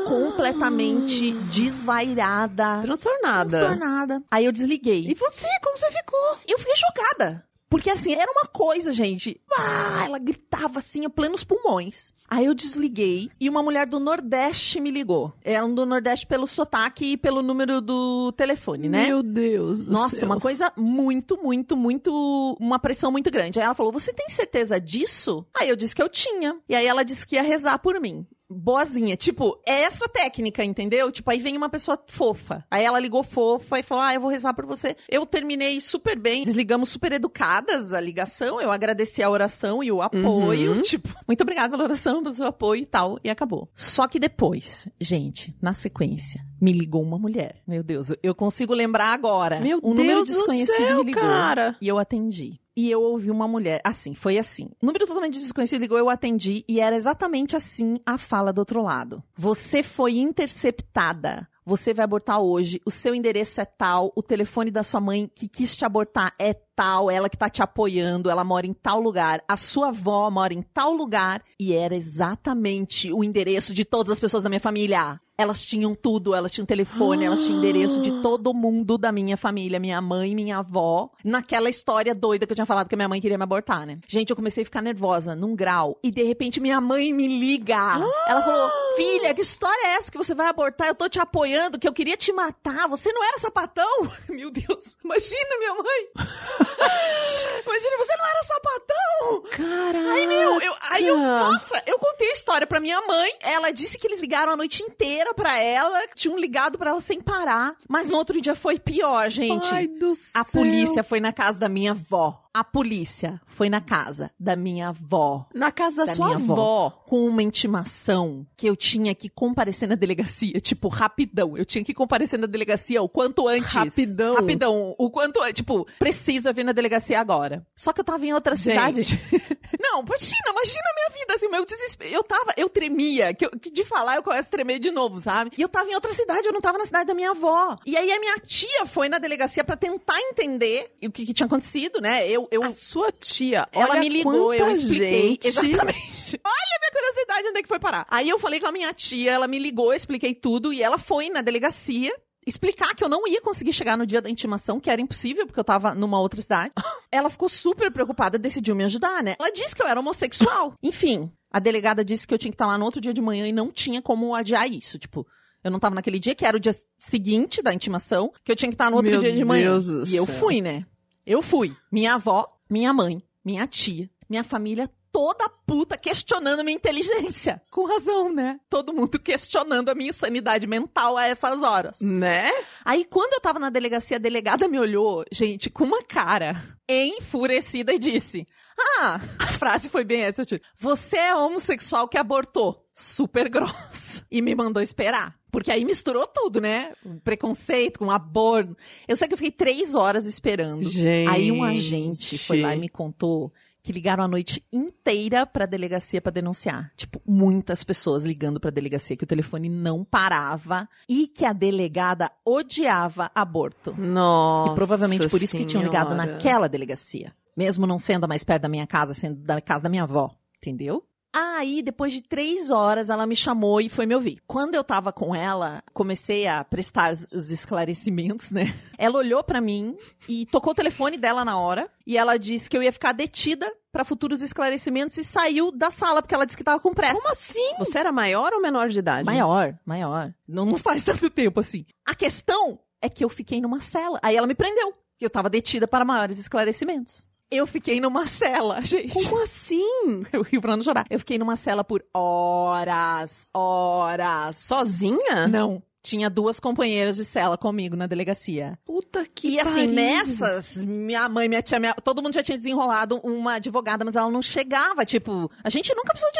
Completamente 0.05 1.31
desvairada. 1.31 2.81
Transtornada. 2.81 3.49
Transtornada. 3.49 4.23
Aí 4.31 4.45
eu 4.45 4.51
desliguei. 4.51 5.05
E 5.07 5.13
você, 5.13 5.47
como 5.63 5.77
você 5.77 5.91
ficou? 5.91 6.37
Eu 6.47 6.57
fiquei 6.57 6.75
chocada. 6.75 7.47
Porque 7.69 7.89
assim, 7.89 8.13
era 8.13 8.31
uma 8.31 8.45
coisa, 8.47 8.93
gente. 8.93 9.41
Ah, 9.51 10.05
ela 10.05 10.19
gritava 10.19 10.79
assim, 10.79 11.05
a 11.05 11.09
plenos 11.09 11.43
pulmões. 11.43 12.13
Aí 12.29 12.45
eu 12.45 12.53
desliguei 12.53 13.29
e 13.39 13.49
uma 13.49 13.61
mulher 13.61 13.85
do 13.85 13.99
Nordeste 13.99 14.79
me 14.79 14.89
ligou. 14.89 15.33
Era 15.43 15.65
um 15.65 15.75
do 15.75 15.85
Nordeste 15.85 16.25
pelo 16.25 16.47
sotaque 16.47 17.13
e 17.13 17.17
pelo 17.17 17.41
número 17.41 17.81
do 17.81 18.31
telefone, 18.33 18.87
né? 18.87 19.07
Meu 19.07 19.21
Deus 19.21 19.79
do 19.79 19.91
Nossa, 19.91 20.15
céu. 20.17 20.29
uma 20.29 20.39
coisa 20.39 20.71
muito, 20.77 21.37
muito, 21.41 21.75
muito. 21.75 22.57
Uma 22.59 22.79
pressão 22.79 23.11
muito 23.11 23.29
grande. 23.29 23.59
Aí 23.59 23.65
ela 23.65 23.75
falou: 23.75 23.91
Você 23.91 24.13
tem 24.13 24.29
certeza 24.29 24.79
disso? 24.79 25.45
Aí 25.57 25.67
eu 25.67 25.75
disse 25.75 25.95
que 25.95 26.01
eu 26.01 26.09
tinha. 26.09 26.57
E 26.69 26.75
aí 26.75 26.85
ela 26.85 27.03
disse 27.03 27.27
que 27.27 27.35
ia 27.35 27.41
rezar 27.41 27.79
por 27.79 27.99
mim. 27.99 28.25
Boazinha. 28.49 29.15
Tipo, 29.17 29.59
é 29.65 29.81
essa 29.83 30.07
técnica, 30.07 30.63
entendeu? 30.63 31.11
Tipo, 31.11 31.29
aí 31.31 31.39
vem 31.39 31.57
uma 31.57 31.69
pessoa 31.69 32.01
fofa. 32.07 32.65
Aí 32.71 32.83
ela 32.83 32.99
ligou 32.99 33.23
fofa 33.23 33.79
e 33.79 33.83
falou: 33.83 34.03
Ah, 34.03 34.13
eu 34.13 34.21
vou 34.21 34.29
rezar 34.29 34.53
por 34.53 34.65
você. 34.65 34.95
Eu 35.09 35.25
terminei 35.25 35.81
super 35.81 36.17
bem. 36.17 36.43
Desligamos 36.43 36.89
super 36.89 37.11
educadas 37.11 37.93
a 37.93 37.99
ligação. 37.99 38.61
Eu 38.61 38.71
agradeci 38.71 39.21
a 39.21 39.29
oração 39.29 39.83
e 39.83 39.91
o 39.91 40.01
apoio. 40.01 40.73
Uhum. 40.73 40.81
Tipo, 40.81 41.09
muito 41.27 41.41
obrigada 41.41 41.69
pela 41.71 41.83
oração, 41.83 42.23
pelo 42.23 42.33
seu 42.33 42.45
apoio 42.45 42.81
e 42.81 42.85
tal. 42.85 43.19
E 43.23 43.29
acabou. 43.29 43.69
Só 43.73 44.07
que 44.07 44.19
depois, 44.19 44.87
gente, 44.99 45.55
na 45.61 45.73
sequência, 45.73 46.41
me 46.61 46.71
ligou 46.71 47.01
uma 47.03 47.19
mulher. 47.19 47.61
Meu 47.67 47.83
Deus, 47.83 48.07
eu 48.23 48.33
consigo 48.33 48.73
lembrar 48.73 49.13
agora. 49.13 49.59
Meu 49.59 49.79
um 49.83 49.93
número 49.93 50.23
Deus 50.23 50.27
do 50.27 50.33
desconhecido 50.33 50.75
céu, 50.87 50.97
me 50.99 51.03
ligou. 51.03 51.21
cara. 51.21 51.75
E 51.81 51.87
eu 51.87 51.97
atendi. 51.97 52.59
E 52.77 52.91
eu 52.91 53.01
ouvi 53.01 53.31
uma 53.31 53.47
mulher, 53.47 53.81
assim, 53.83 54.13
foi 54.13 54.37
assim. 54.37 54.69
Número 54.79 55.07
totalmente 55.07 55.39
desconhecido 55.39 55.81
ligou, 55.81 55.97
eu 55.97 56.11
atendi, 56.11 56.63
e 56.69 56.79
era 56.79 56.95
exatamente 56.95 57.55
assim 57.55 57.99
a 58.05 58.19
fala 58.19 58.53
do 58.53 58.59
outro 58.59 58.83
lado. 58.83 59.23
Você 59.35 59.81
foi 59.81 60.19
interceptada. 60.19 61.49
Você 61.65 61.91
vai 61.91 62.03
abortar 62.05 62.39
hoje, 62.39 62.79
o 62.85 62.91
seu 62.91 63.15
endereço 63.15 63.59
é 63.59 63.65
tal, 63.65 64.13
o 64.15 64.21
telefone 64.21 64.69
da 64.69 64.83
sua 64.83 65.01
mãe 65.01 65.29
que 65.33 65.49
quis 65.49 65.75
te 65.75 65.83
abortar 65.83 66.33
é 66.39 66.55
tal, 66.77 67.09
ela 67.09 67.27
que 67.27 67.35
tá 67.35 67.49
te 67.49 67.63
apoiando, 67.63 68.29
ela 68.29 68.43
mora 68.43 68.67
em 68.67 68.73
tal 68.73 69.01
lugar, 69.01 69.43
a 69.47 69.57
sua 69.57 69.87
avó 69.87 70.29
mora 70.29 70.53
em 70.53 70.61
tal 70.61 70.93
lugar, 70.93 71.41
e 71.59 71.73
era 71.73 71.95
exatamente 71.95 73.11
o 73.11 73.23
endereço 73.23 73.73
de 73.73 73.83
todas 73.83 74.11
as 74.11 74.19
pessoas 74.19 74.43
da 74.43 74.49
minha 74.49 74.59
família. 74.59 75.19
Elas 75.39 75.63
tinham 75.63 75.93
tudo, 75.93 76.33
elas 76.33 76.51
tinham 76.51 76.65
telefone, 76.65 77.23
elas 77.23 77.43
tinham 77.43 77.59
endereço 77.59 78.01
de 78.01 78.11
todo 78.23 78.55
mundo 78.55 78.97
da 78.97 79.11
minha 79.11 79.37
família, 79.37 79.79
minha 79.79 80.01
mãe, 80.01 80.33
minha 80.33 80.57
avó, 80.57 81.11
naquela 81.23 81.69
história 81.69 82.15
doida 82.15 82.47
que 82.47 82.53
eu 82.53 82.55
tinha 82.55 82.65
falado 82.65 82.87
que 82.87 82.95
a 82.95 82.97
minha 82.97 83.07
mãe 83.07 83.21
queria 83.21 83.37
me 83.37 83.43
abortar, 83.43 83.85
né? 83.85 83.99
Gente, 84.07 84.31
eu 84.31 84.35
comecei 84.35 84.63
a 84.63 84.65
ficar 84.65 84.81
nervosa 84.81 85.35
num 85.35 85.55
grau 85.55 85.99
e 86.03 86.09
de 86.09 86.23
repente 86.23 86.59
minha 86.59 86.81
mãe 86.81 87.13
me 87.13 87.27
liga. 87.27 87.99
Ela 88.27 88.41
falou: 88.41 88.71
"Filha, 88.95 89.31
que 89.35 89.41
história 89.41 89.89
é 89.89 89.95
essa 89.97 90.11
que 90.11 90.17
você 90.17 90.33
vai 90.33 90.47
abortar? 90.47 90.87
Eu 90.87 90.95
tô 90.95 91.07
te 91.07 91.19
apoiando, 91.19 91.77
que 91.77 91.87
eu 91.87 91.93
queria 91.93 92.17
te 92.17 92.33
matar. 92.33 92.87
Você 92.87 93.11
não 93.13 93.23
era 93.23 93.37
sapatão?" 93.37 94.11
Meu 94.27 94.49
Deus, 94.49 94.97
imagina 95.05 95.59
minha 95.59 95.75
mãe. 95.75 96.66
imagina, 97.65 97.97
você 97.97 98.15
não 98.15 98.25
era 98.27 98.43
sapatão. 98.43 99.41
Caraca. 99.51 100.13
Aí, 100.13 100.27
meu, 100.27 100.61
eu, 100.61 100.73
aí 100.89 101.07
eu, 101.07 101.17
nossa, 101.17 101.83
eu 101.85 101.99
contei 101.99 102.29
a 102.29 102.33
história 102.33 102.67
pra 102.67 102.79
minha 102.79 103.01
mãe. 103.01 103.31
Ela 103.41 103.71
disse 103.71 103.97
que 103.97 104.07
eles 104.07 104.19
ligaram 104.19 104.53
a 104.53 104.57
noite 104.57 104.83
inteira 104.83 105.33
pra 105.33 105.59
ela, 105.59 106.07
que 106.07 106.15
tinham 106.15 106.37
ligado 106.37 106.77
pra 106.77 106.91
ela 106.91 107.01
sem 107.01 107.21
parar. 107.21 107.75
Mas 107.87 108.07
no 108.07 108.17
outro 108.17 108.39
dia 108.41 108.55
foi 108.55 108.79
pior, 108.79 109.29
gente. 109.29 109.67
Ai 109.73 109.87
do 109.87 110.15
céu. 110.15 110.41
a 110.41 110.45
polícia 110.45 111.03
foi 111.03 111.19
na 111.19 111.33
casa 111.33 111.59
da 111.59 111.69
minha 111.69 111.91
avó. 111.91 112.46
A 112.53 112.63
polícia 112.63 113.39
foi 113.45 113.69
na 113.69 113.79
casa 113.81 114.31
da 114.39 114.55
minha 114.55 114.89
avó 114.89 115.47
Na 115.53 115.71
casa 115.71 115.97
da, 115.97 116.05
Da 116.05 116.15
sua 116.15 116.33
avó. 116.35 116.53
avó. 116.53 116.89
com 117.07 117.25
uma 117.27 117.41
intimação 117.43 118.45
que 118.55 118.67
eu 118.67 118.75
tinha 118.75 119.13
que 119.13 119.29
comparecer 119.29 119.87
na 119.87 119.95
delegacia, 119.95 120.59
tipo, 120.59 120.87
rapidão. 120.87 121.55
Eu 121.57 121.65
tinha 121.65 121.83
que 121.83 121.93
comparecer 121.93 122.37
na 122.39 122.47
delegacia 122.47 123.01
o 123.01 123.07
quanto 123.09 123.47
antes. 123.47 123.71
Rapidão. 123.71 124.35
Rapidão. 124.35 124.95
O 124.97 125.09
quanto 125.11 125.41
antes. 125.41 125.55
Tipo, 125.57 125.87
precisa 125.99 126.51
vir 126.51 126.63
na 126.65 126.71
delegacia 126.71 127.19
agora. 127.19 127.65
Só 127.75 127.93
que 127.93 127.99
eu 128.01 128.03
tava 128.05 128.25
em 128.25 128.33
outra 128.33 128.55
Gente. 128.55 129.03
cidade. 129.03 129.19
Não, 129.79 130.01
imagina, 130.01 130.49
imagina 130.49 130.83
a 130.89 130.93
minha 130.95 131.19
vida, 131.19 131.33
assim, 131.35 131.47
meu 131.49 131.65
desespero. 131.65 132.13
Eu 132.13 132.23
tava, 132.23 132.53
eu 132.57 132.67
tremia, 132.69 133.33
que, 133.33 133.45
eu- 133.45 133.51
que 133.51 133.69
de 133.69 133.83
falar 133.85 134.15
eu 134.15 134.23
começo 134.23 134.47
a 134.47 134.51
tremer 134.51 134.79
de 134.79 134.91
novo, 134.91 135.21
sabe? 135.21 135.51
E 135.57 135.61
eu 135.61 135.69
tava 135.69 135.89
em 135.89 135.93
outra 135.95 136.13
cidade, 136.13 136.45
eu 136.45 136.53
não 136.53 136.61
tava 136.61 136.77
na 136.77 136.85
cidade 136.85 137.05
da 137.05 137.13
minha 137.13 137.31
avó. 137.31 137.77
E 137.85 137.95
aí 137.95 138.11
a 138.11 138.19
minha 138.19 138.37
tia 138.39 138.85
foi 138.85 139.07
na 139.07 139.17
delegacia 139.19 139.63
pra 139.63 139.77
tentar 139.77 140.19
entender 140.19 140.93
o 141.03 141.11
que, 141.11 141.25
que 141.25 141.33
tinha 141.33 141.45
acontecido, 141.45 142.01
né? 142.01 142.27
Eu, 142.29 142.36
eu 142.51 142.63
A 142.63 142.73
sua 142.73 143.11
tia, 143.11 143.67
ela 143.71 143.97
me 143.97 144.09
ligou, 144.09 144.53
eu 144.53 144.69
expliquei. 144.69 145.29
gente. 145.29 145.47
Exatamente. 145.47 146.39
Olha 146.43 146.75
a 146.75 146.79
minha 146.79 146.91
curiosidade, 146.91 147.47
onde 147.47 147.59
é 147.59 147.61
que 147.61 147.67
foi 147.67 147.79
parar. 147.79 148.05
Aí 148.11 148.27
eu 148.27 148.37
falei 148.37 148.59
com 148.59 148.67
a 148.67 148.71
minha 148.71 148.93
tia, 148.93 149.31
ela 149.31 149.47
me 149.47 149.57
ligou, 149.57 149.91
eu 149.91 149.97
expliquei 149.97 150.35
tudo, 150.35 150.73
e 150.73 150.83
ela 150.83 150.97
foi 150.97 151.29
na 151.29 151.41
delegacia 151.41 152.13
explicar 152.45 152.95
que 152.95 153.03
eu 153.03 153.09
não 153.09 153.27
ia 153.27 153.41
conseguir 153.41 153.73
chegar 153.73 153.97
no 153.97 154.05
dia 154.05 154.21
da 154.21 154.29
intimação, 154.29 154.79
que 154.79 154.89
era 154.89 155.01
impossível, 155.01 155.45
porque 155.45 155.59
eu 155.59 155.63
tava 155.65 155.93
numa 155.93 156.19
outra 156.19 156.41
cidade. 156.41 156.71
Ela 157.11 157.29
ficou 157.29 157.49
super 157.49 157.91
preocupada, 157.91 158.39
decidiu 158.39 158.73
me 158.73 158.85
ajudar, 158.85 159.21
né? 159.21 159.35
Ela 159.37 159.51
disse 159.51 159.75
que 159.75 159.81
eu 159.81 159.87
era 159.87 159.99
homossexual. 159.99 160.73
Enfim, 160.81 161.29
a 161.51 161.59
delegada 161.59 162.05
disse 162.05 162.25
que 162.25 162.33
eu 162.33 162.37
tinha 162.37 162.51
que 162.51 162.55
estar 162.55 162.65
lá 162.65 162.77
no 162.77 162.85
outro 162.85 163.01
dia 163.01 163.13
de 163.13 163.21
manhã 163.21 163.45
e 163.45 163.51
não 163.51 163.69
tinha 163.69 164.01
como 164.01 164.33
adiar 164.33 164.65
isso. 164.69 164.97
Tipo, 164.97 165.27
eu 165.61 165.69
não 165.69 165.79
tava 165.79 165.95
naquele 165.95 166.19
dia, 166.19 166.33
que 166.33 166.45
era 166.45 166.55
o 166.55 166.59
dia 166.59 166.73
seguinte 166.97 167.61
da 167.61 167.73
intimação, 167.73 168.31
que 168.45 168.51
eu 168.51 168.55
tinha 168.55 168.69
que 168.69 168.75
estar 168.75 168.89
no 168.89 168.95
outro 168.95 169.11
Meu 169.11 169.19
dia 169.19 169.33
de 169.33 169.43
manhã. 169.43 169.71
Deus 169.71 169.85
do 169.85 170.07
e 170.07 170.15
eu 170.15 170.25
céu. 170.25 170.35
fui, 170.35 170.61
né? 170.61 170.85
Eu 171.27 171.41
fui. 171.41 171.75
Minha 171.91 172.13
avó, 172.13 172.57
minha 172.69 172.93
mãe, 172.93 173.21
minha 173.43 173.67
tia, 173.67 174.09
minha 174.29 174.45
família 174.45 174.89
toda 175.11 175.49
puta 175.65 175.97
questionando 175.97 176.63
minha 176.63 176.77
inteligência. 176.77 177.61
Com 177.69 177.85
razão, 177.85 178.33
né? 178.33 178.57
Todo 178.69 178.93
mundo 178.93 179.19
questionando 179.19 179.89
a 179.89 179.95
minha 179.95 180.13
sanidade 180.13 180.65
mental 180.65 181.17
a 181.17 181.25
essas 181.25 181.61
horas. 181.61 181.99
Né? 181.99 182.49
Aí, 182.85 183.03
quando 183.03 183.33
eu 183.33 183.41
tava 183.41 183.59
na 183.59 183.69
delegacia, 183.69 184.15
a 184.15 184.21
delegada 184.21 184.69
me 184.69 184.79
olhou, 184.79 185.25
gente, 185.29 185.69
com 185.69 185.83
uma 185.83 186.01
cara 186.01 186.55
enfurecida 186.87 187.91
e 187.91 187.99
disse: 187.99 188.47
Ah, 188.79 189.19
a 189.37 189.47
frase 189.47 189.89
foi 189.89 190.05
bem 190.05 190.21
essa, 190.21 190.43
eu 190.43 190.45
te... 190.45 190.61
Você 190.79 191.17
é 191.17 191.35
homossexual 191.35 192.07
que 192.07 192.17
abortou. 192.17 192.87
Super 192.93 193.49
grossa. 193.51 194.25
E 194.31 194.41
me 194.41 194.55
mandou 194.55 194.81
esperar. 194.81 195.35
Porque 195.57 195.71
aí 195.71 195.83
misturou 195.83 196.27
tudo, 196.27 196.61
né? 196.61 196.93
Preconceito 197.23 197.97
com 197.97 198.11
aborto. 198.11 198.77
Eu 199.07 199.17
sei 199.17 199.27
que 199.27 199.33
eu 199.33 199.37
fiquei 199.39 199.49
três 199.49 199.95
horas 199.95 200.27
esperando. 200.27 200.87
Gente. 200.87 201.27
Aí 201.27 201.51
um 201.51 201.63
agente 201.63 202.37
foi 202.37 202.61
lá 202.61 202.75
e 202.75 202.79
me 202.79 202.87
contou 202.87 203.51
que 203.81 203.91
ligaram 203.91 204.23
a 204.23 204.27
noite 204.27 204.63
inteira 204.71 205.47
pra 205.47 205.65
delegacia 205.65 206.21
pra 206.21 206.31
denunciar. 206.31 206.91
Tipo, 206.95 207.19
muitas 207.25 207.83
pessoas 207.83 208.23
ligando 208.23 208.59
pra 208.59 208.69
delegacia 208.69 209.17
que 209.17 209.23
o 209.23 209.27
telefone 209.27 209.67
não 209.67 210.03
parava 210.03 210.87
e 211.09 211.27
que 211.27 211.43
a 211.43 211.53
delegada 211.53 212.31
odiava 212.45 213.31
aborto. 213.33 213.95
Nossa 213.97 214.69
que 214.69 214.75
provavelmente 214.75 215.27
por 215.27 215.41
isso 215.41 215.57
que 215.57 215.65
tinham 215.65 215.83
ligado 215.83 216.11
Senhora. 216.11 216.33
naquela 216.33 216.69
delegacia. 216.69 217.33
Mesmo 217.57 217.87
não 217.87 217.97
sendo 217.97 218.25
a 218.25 218.27
mais 218.27 218.43
perto 218.43 218.61
da 218.61 218.69
minha 218.69 218.85
casa, 218.85 219.15
sendo 219.15 219.41
da 219.41 219.59
casa 219.59 219.85
da 219.85 219.89
minha 219.89 220.03
avó. 220.03 220.29
Entendeu? 220.57 221.03
Aí, 221.33 221.81
depois 221.83 222.11
de 222.13 222.21
três 222.21 222.69
horas, 222.71 223.09
ela 223.09 223.27
me 223.27 223.35
chamou 223.35 223.79
e 223.79 223.89
foi 223.89 224.05
me 224.05 224.15
ouvir. 224.15 224.39
Quando 224.47 224.73
eu 224.75 224.83
tava 224.83 225.11
com 225.13 225.35
ela, 225.35 225.83
comecei 225.93 226.47
a 226.47 226.63
prestar 226.63 227.13
os- 227.13 227.27
os 227.31 227.51
esclarecimentos, 227.51 228.51
né? 228.51 228.63
Ela 228.97 229.19
olhou 229.19 229.43
pra 229.43 229.61
mim 229.61 229.95
e 230.27 230.45
tocou 230.47 230.71
o 230.71 230.75
telefone 230.75 231.17
dela 231.17 231.45
na 231.45 231.59
hora. 231.59 231.87
E 232.05 232.17
ela 232.17 232.37
disse 232.37 232.67
que 232.67 232.75
eu 232.75 232.81
ia 232.81 232.91
ficar 232.91 233.11
detida 233.11 233.71
pra 233.91 234.03
futuros 234.03 234.41
esclarecimentos 234.41 235.15
e 235.17 235.23
saiu 235.23 235.71
da 235.71 235.91
sala, 235.91 236.21
porque 236.21 236.33
ela 236.33 236.45
disse 236.45 236.57
que 236.57 236.63
tava 236.63 236.79
com 236.79 236.91
pressa. 236.93 237.13
Como 237.13 237.29
assim? 237.31 237.75
Você 237.77 237.99
era 237.99 238.11
maior 238.11 238.53
ou 238.53 238.61
menor 238.61 238.89
de 238.89 238.97
idade? 238.97 239.23
Maior, 239.25 239.77
maior. 239.85 240.33
Não, 240.47 240.65
não 240.65 240.77
faz 240.79 241.03
tanto 241.03 241.29
tempo 241.29 241.59
assim. 241.59 241.85
A 242.07 242.15
questão 242.15 242.79
é 242.99 243.07
que 243.09 243.23
eu 243.23 243.29
fiquei 243.29 243.61
numa 243.61 243.79
cela. 243.81 244.19
Aí 244.23 244.35
ela 244.35 244.47
me 244.47 244.55
prendeu. 244.55 244.91
que 245.19 245.25
Eu 245.25 245.29
tava 245.29 245.49
detida 245.49 245.87
para 245.87 246.03
maiores 246.05 246.39
esclarecimentos. 246.39 247.27
Eu 247.49 247.65
fiquei 247.65 247.99
numa 248.01 248.27
cela, 248.27 248.81
gente. 248.85 249.13
Como 249.13 249.41
assim? 249.41 250.23
Eu 250.33 250.41
rio 250.41 250.61
pra 250.61 250.75
não 250.75 250.83
chorar. 250.83 251.05
Eu 251.09 251.19
fiquei 251.19 251.37
numa 251.37 251.55
cela 251.55 251.83
por 251.83 252.03
horas, 252.13 253.47
horas. 253.53 254.57
Sozinha? 254.57 255.47
Não. 255.47 255.81
Tinha 256.03 256.29
duas 256.29 256.57
companheiras 256.57 257.17
de 257.17 257.25
cela 257.25 257.57
comigo 257.57 257.95
na 257.97 258.07
delegacia. 258.07 258.79
Puta 258.85 259.25
que 259.25 259.49
E 259.55 259.59
assim, 259.59 259.73
pariu. 259.73 259.91
nessas, 259.91 260.81
minha 260.83 261.27
mãe, 261.27 261.49
minha 261.49 261.61
tia, 261.61 261.79
minha- 261.81 261.93
todo 261.95 262.23
mundo 262.23 262.33
já 262.33 262.41
tinha 262.41 262.57
desenrolado 262.57 263.19
uma 263.23 263.55
advogada, 263.55 264.05
mas 264.05 264.15
ela 264.15 264.31
não 264.31 264.41
chegava. 264.41 265.03
Tipo, 265.03 265.51
a 265.61 265.69
gente 265.69 265.93
nunca 265.93 266.13
precisou 266.13 266.31
de 266.31 266.39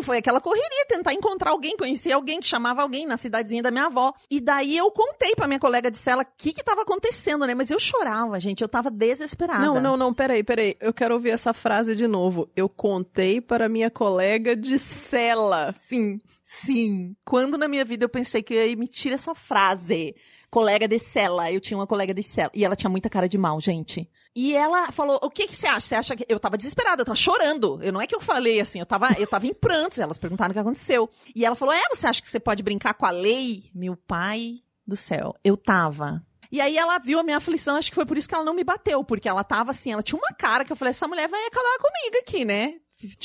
Foi 0.00 0.18
aquela 0.18 0.40
correria, 0.40 0.86
tentar 0.88 1.12
encontrar 1.12 1.50
alguém, 1.50 1.76
conhecer 1.76 2.12
alguém 2.12 2.38
que 2.38 2.46
chamava 2.46 2.82
alguém 2.82 3.04
na 3.06 3.16
cidadezinha 3.16 3.62
da 3.62 3.70
minha 3.70 3.86
avó. 3.86 4.12
E 4.30 4.40
daí 4.40 4.76
eu 4.76 4.90
contei 4.92 5.34
pra 5.34 5.48
minha 5.48 5.58
colega 5.58 5.90
de 5.90 5.98
cela 5.98 6.22
o 6.22 6.26
que 6.38 6.52
que 6.52 6.62
tava 6.62 6.82
acontecendo, 6.82 7.44
né? 7.46 7.54
Mas 7.54 7.70
eu 7.70 7.80
chorava, 7.80 8.38
gente. 8.38 8.62
Eu 8.62 8.68
tava 8.68 8.90
desesperada. 8.90 9.66
Não, 9.66 9.80
não, 9.80 9.96
não, 9.96 10.14
peraí, 10.14 10.44
peraí. 10.44 10.76
Eu 10.80 10.92
quero 10.92 11.14
ouvir 11.14 11.30
essa 11.30 11.52
frase 11.52 11.96
de 11.96 12.06
novo. 12.06 12.48
Eu 12.54 12.68
contei 12.68 13.40
para 13.40 13.68
minha 13.68 13.90
colega 13.90 14.54
de 14.54 14.78
cela. 14.78 15.74
Sim, 15.76 16.20
sim. 16.44 17.16
Quando 17.24 17.58
na 17.58 17.66
minha 17.66 17.84
vida 17.84 18.04
eu 18.04 18.08
pensei 18.08 18.42
que 18.42 18.54
eu 18.54 18.58
ia 18.58 18.72
emitir 18.72 19.12
essa 19.12 19.34
frase, 19.34 20.14
colega 20.50 20.86
de 20.86 20.98
cela, 20.98 21.50
eu 21.50 21.60
tinha 21.60 21.78
uma 21.78 21.86
colega 21.86 22.12
de 22.12 22.22
cela, 22.22 22.50
e 22.54 22.64
ela 22.64 22.76
tinha 22.76 22.90
muita 22.90 23.08
cara 23.08 23.26
de 23.26 23.38
mal, 23.38 23.58
gente. 23.60 24.08
E 24.34 24.54
ela 24.54 24.90
falou: 24.92 25.18
"O 25.22 25.30
que 25.30 25.46
que 25.46 25.56
você 25.56 25.66
acha? 25.66 25.80
Você 25.80 25.94
acha 25.94 26.16
que 26.16 26.26
eu 26.28 26.40
tava 26.40 26.56
desesperada, 26.56 27.02
eu 27.02 27.06
tava 27.06 27.16
chorando. 27.16 27.78
Eu 27.82 27.92
não 27.92 28.00
é 28.00 28.06
que 28.06 28.14
eu 28.14 28.20
falei 28.20 28.60
assim, 28.60 28.78
eu 28.78 28.86
tava, 28.86 29.12
eu 29.18 29.26
tava 29.26 29.46
em 29.46 29.54
prantos, 29.54 29.98
elas 29.98 30.18
perguntaram 30.18 30.50
o 30.50 30.54
que 30.54 30.58
aconteceu. 30.58 31.10
E 31.34 31.44
ela 31.44 31.54
falou: 31.54 31.74
"É, 31.74 31.82
você 31.90 32.06
acha 32.06 32.22
que 32.22 32.30
você 32.30 32.40
pode 32.40 32.62
brincar 32.62 32.94
com 32.94 33.06
a 33.06 33.10
lei?" 33.10 33.70
Meu 33.74 33.96
pai 33.96 34.60
do 34.86 34.96
céu, 34.96 35.34
eu 35.44 35.56
tava 35.56 36.22
e 36.52 36.60
aí 36.60 36.76
ela 36.76 36.98
viu 36.98 37.18
a 37.18 37.22
minha 37.22 37.38
aflição, 37.38 37.76
acho 37.76 37.90
que 37.90 37.94
foi 37.94 38.04
por 38.04 38.18
isso 38.18 38.28
que 38.28 38.34
ela 38.34 38.44
não 38.44 38.52
me 38.52 38.62
bateu, 38.62 39.02
porque 39.02 39.26
ela 39.26 39.42
tava 39.42 39.70
assim, 39.70 39.90
ela 39.90 40.02
tinha 40.02 40.18
uma 40.18 40.34
cara 40.36 40.66
que 40.66 40.70
eu 40.70 40.76
falei, 40.76 40.90
essa 40.90 41.08
mulher 41.08 41.26
vai 41.26 41.46
acabar 41.46 41.78
comigo 41.78 42.18
aqui, 42.20 42.44
né? 42.44 42.74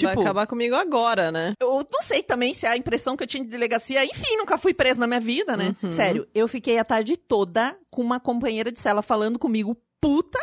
Vai 0.01 0.23
acabar 0.23 0.47
comigo 0.47 0.73
agora, 0.75 1.29
né? 1.29 1.53
Eu 1.59 1.85
não 1.91 2.01
sei 2.01 2.23
também 2.23 2.53
se 2.53 2.65
é 2.65 2.69
a 2.69 2.77
impressão 2.77 3.17
que 3.17 3.23
eu 3.23 3.27
tinha 3.27 3.43
de 3.43 3.49
delegacia. 3.49 4.03
Enfim, 4.05 4.37
nunca 4.37 4.57
fui 4.57 4.73
presa 4.73 5.01
na 5.01 5.07
minha 5.07 5.19
vida, 5.19 5.55
né? 5.57 5.75
Uhum. 5.83 5.89
Sério, 5.89 6.27
eu 6.33 6.47
fiquei 6.47 6.79
a 6.79 6.85
tarde 6.85 7.17
toda 7.17 7.77
com 7.91 8.01
uma 8.01 8.19
companheira 8.19 8.71
de 8.71 8.79
cela 8.79 9.01
falando 9.01 9.37
comigo, 9.37 9.77
puta, 10.01 10.39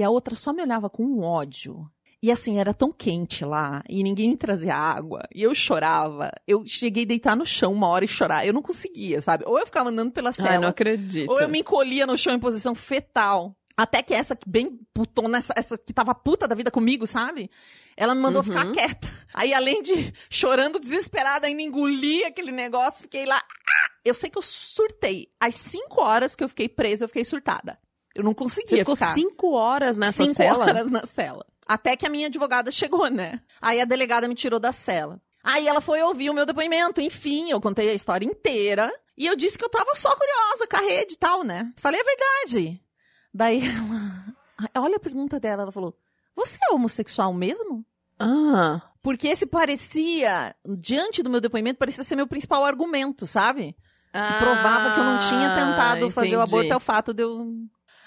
e 0.00 0.02
a 0.02 0.10
outra 0.10 0.34
só 0.34 0.52
me 0.52 0.62
olhava 0.62 0.88
com 0.90 1.04
um 1.04 1.22
ódio. 1.22 1.86
E 2.22 2.30
assim, 2.30 2.58
era 2.58 2.74
tão 2.74 2.92
quente 2.92 3.46
lá, 3.46 3.82
e 3.88 4.02
ninguém 4.02 4.28
me 4.28 4.36
trazia 4.36 4.74
água, 4.76 5.22
e 5.34 5.42
eu 5.42 5.54
chorava. 5.54 6.30
Eu 6.46 6.66
cheguei 6.66 7.04
a 7.04 7.06
deitar 7.06 7.34
no 7.34 7.46
chão 7.46 7.72
uma 7.72 7.88
hora 7.88 8.04
e 8.04 8.08
chorar. 8.08 8.46
Eu 8.46 8.52
não 8.52 8.60
conseguia, 8.60 9.22
sabe? 9.22 9.44
Ou 9.46 9.58
eu 9.58 9.64
ficava 9.64 9.88
andando 9.88 10.12
pela 10.12 10.28
Ai, 10.28 10.34
cela, 10.34 10.60
não 10.60 10.68
acredito. 10.68 11.30
ou 11.30 11.40
eu 11.40 11.48
me 11.48 11.60
encolhia 11.60 12.06
no 12.06 12.18
chão 12.18 12.34
em 12.34 12.38
posição 12.38 12.74
fetal. 12.74 13.56
Até 13.74 14.02
que 14.02 14.12
essa 14.12 14.36
que 14.36 14.46
bem 14.46 14.78
putona, 14.92 15.38
essa, 15.38 15.54
essa 15.56 15.78
que 15.78 15.94
tava 15.94 16.14
puta 16.14 16.46
da 16.46 16.54
vida 16.54 16.70
comigo, 16.70 17.06
sabe? 17.06 17.50
Ela 17.96 18.14
me 18.14 18.20
mandou 18.20 18.42
Uhum. 18.42 18.48
ficar 18.48 18.70
quieta. 18.70 19.08
Aí, 19.32 19.54
além 19.54 19.80
de 19.80 20.12
chorando 20.28 20.78
desesperada, 20.78 21.46
ainda 21.46 21.62
engoli 21.62 22.22
aquele 22.24 22.52
negócio, 22.52 23.00
fiquei 23.02 23.24
lá. 23.24 23.38
Ah! 23.38 23.90
Eu 24.04 24.12
sei 24.14 24.28
que 24.28 24.36
eu 24.36 24.42
surtei. 24.42 25.28
Às 25.40 25.54
cinco 25.54 26.02
horas 26.02 26.34
que 26.34 26.44
eu 26.44 26.48
fiquei 26.50 26.68
presa, 26.68 27.04
eu 27.04 27.08
fiquei 27.08 27.24
surtada. 27.24 27.78
Eu 28.14 28.24
não 28.24 28.34
conseguia 28.34 28.70
Você 28.70 28.78
ficou 28.78 28.96
ficar. 28.96 29.14
cinco 29.14 29.52
horas 29.52 29.96
nessa 29.96 30.24
cinco 30.24 30.34
cela? 30.36 30.64
horas 30.66 30.90
na 30.90 31.06
cela. 31.06 31.46
Até 31.66 31.96
que 31.96 32.04
a 32.06 32.10
minha 32.10 32.26
advogada 32.26 32.70
chegou, 32.72 33.08
né? 33.08 33.40
Aí 33.60 33.80
a 33.80 33.84
delegada 33.84 34.26
me 34.26 34.34
tirou 34.34 34.58
da 34.58 34.72
cela. 34.72 35.20
Aí 35.42 35.66
ela 35.68 35.80
foi 35.80 36.02
ouvir 36.02 36.28
o 36.28 36.34
meu 36.34 36.44
depoimento. 36.44 37.00
Enfim, 37.00 37.50
eu 37.50 37.60
contei 37.60 37.88
a 37.90 37.94
história 37.94 38.26
inteira. 38.26 38.92
E 39.16 39.26
eu 39.26 39.36
disse 39.36 39.56
que 39.56 39.64
eu 39.64 39.68
tava 39.70 39.94
só 39.94 40.14
curiosa 40.16 40.66
com 40.68 40.76
a 40.76 40.80
rede 40.80 41.14
e 41.14 41.16
tal, 41.16 41.44
né? 41.44 41.72
Falei 41.76 42.00
a 42.00 42.04
verdade. 42.04 42.82
Daí 43.32 43.62
ela. 43.64 44.24
Olha 44.84 44.96
a 44.96 45.00
pergunta 45.00 45.38
dela. 45.38 45.62
Ela 45.62 45.72
falou: 45.72 45.96
Você 46.34 46.58
é 46.68 46.74
homossexual 46.74 47.32
mesmo? 47.32 47.84
Ah, 48.18 48.82
Porque 49.02 49.28
esse 49.28 49.46
parecia, 49.46 50.54
diante 50.78 51.22
do 51.22 51.30
meu 51.30 51.40
depoimento, 51.40 51.78
parecia 51.78 52.04
ser 52.04 52.16
meu 52.16 52.26
principal 52.26 52.64
argumento, 52.64 53.26
sabe? 53.26 53.74
Que 54.12 54.38
provava 54.44 54.92
que 54.92 54.98
eu 55.00 55.04
não 55.04 55.18
tinha 55.20 55.54
tentado 55.54 56.10
fazer 56.10 56.36
o 56.36 56.40
Ah, 56.40 56.42
entendi. 56.42 56.56
aborto 56.56 56.72
é 56.72 56.76
o 56.76 56.80
fato 56.80 57.14
de 57.14 57.22
eu. 57.22 57.46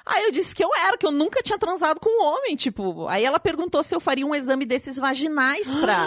Aí 0.05 0.25
eu 0.25 0.31
disse 0.31 0.53
que 0.53 0.63
eu 0.63 0.69
era, 0.75 0.97
que 0.97 1.05
eu 1.05 1.11
nunca 1.11 1.41
tinha 1.41 1.57
transado 1.57 1.99
com 1.99 2.09
um 2.09 2.25
homem, 2.25 2.55
tipo. 2.55 3.07
Aí 3.07 3.23
ela 3.23 3.39
perguntou 3.39 3.81
se 3.81 3.95
eu 3.95 3.99
faria 3.99 4.25
um 4.25 4.35
exame 4.35 4.65
desses 4.65 4.97
vaginais 4.97 5.73
pra, 5.75 6.05